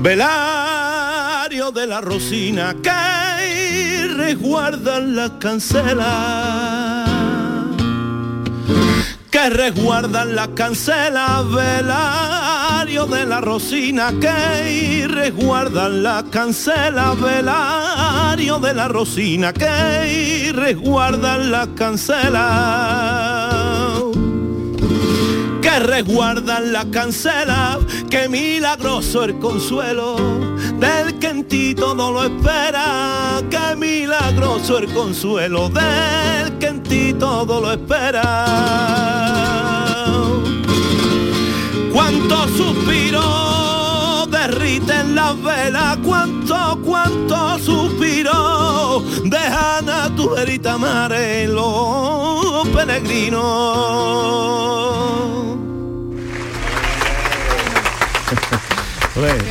[0.03, 7.01] Velario de la Rosina que resguardan las cancelas.
[9.32, 18.89] Que resguardan las cancelas, velario de la Rosina, que resguardan las cancelas, velario de la
[18.89, 22.41] Rosina, que resguardan las cancelas
[25.61, 27.79] que resguardan la cancela,
[28.09, 30.51] que milagroso el consuelo
[30.82, 37.13] del que en ti todo lo espera, que milagroso el consuelo del que en ti
[37.13, 38.25] todo lo espera.
[41.93, 53.41] Cuánto suspiro derriten las velas, cuánto, cuánto suspiro dejan a tu verita mare los peregrinos.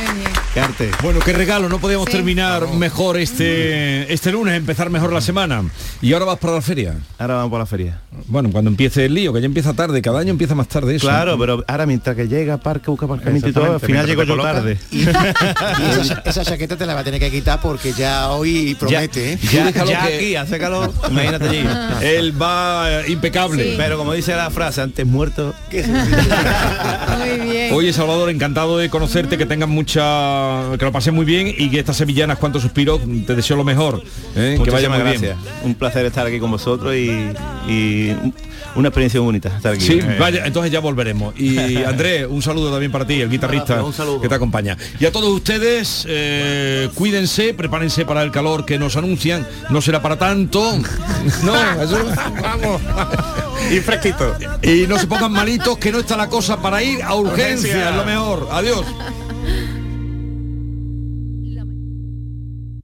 [1.01, 5.63] Bueno, qué regalo, no podíamos terminar mejor este este lunes, empezar mejor la semana.
[6.01, 6.95] Y ahora vas para la feria.
[7.17, 8.01] Ahora vamos por la feria.
[8.27, 11.07] Bueno, cuando empiece el lío, que ya empieza tarde, cada año empieza más tarde eso.
[11.07, 14.41] Claro, pero ahora mientras que llega parque, busca aparcamiento y todo, al final llego yo
[14.41, 14.77] tarde.
[14.91, 15.03] Y
[16.01, 19.39] esa, esa chaqueta te la va a tener que quitar porque ya hoy promete, ¿eh?
[19.53, 21.65] Ya, ya que- aquí hace calor, imagínate allí.
[22.03, 23.75] Él va eh, impecable.
[23.77, 27.73] Pero como dice la frase, antes muerto que Muy bien.
[27.73, 30.40] Oye, Salvador, encantado de conocerte, que tengas mucha...
[30.77, 34.01] que lo pases muy bien y que estas sevillanas, cuantos suspiros, te deseo lo mejor.
[34.35, 34.59] ¿eh?
[34.63, 35.21] que vaya muy gracias.
[35.21, 35.35] bien.
[35.63, 37.09] Un placer estar aquí con vosotros y,
[37.67, 38.15] y
[38.75, 39.85] una experiencia muy bonita estar aquí.
[39.85, 41.33] Sí, Eh, vaya, entonces ya volveremos.
[41.39, 44.21] Y Andrés, un saludo también para ti, el guitarrista Un saludo.
[44.21, 44.77] que te acompaña.
[44.99, 49.47] Y a todos ustedes, eh, cuídense, prepárense para el calor que nos anuncian.
[49.69, 50.77] No será para tanto.
[51.43, 51.99] No, eso-
[52.41, 52.81] vamos.
[53.71, 54.33] Y fresquito.
[54.63, 57.89] Y no se pongan malitos, que no está la cosa para ir a urgencia, Urgencia.
[57.91, 58.47] es lo mejor.
[58.51, 58.85] Adiós.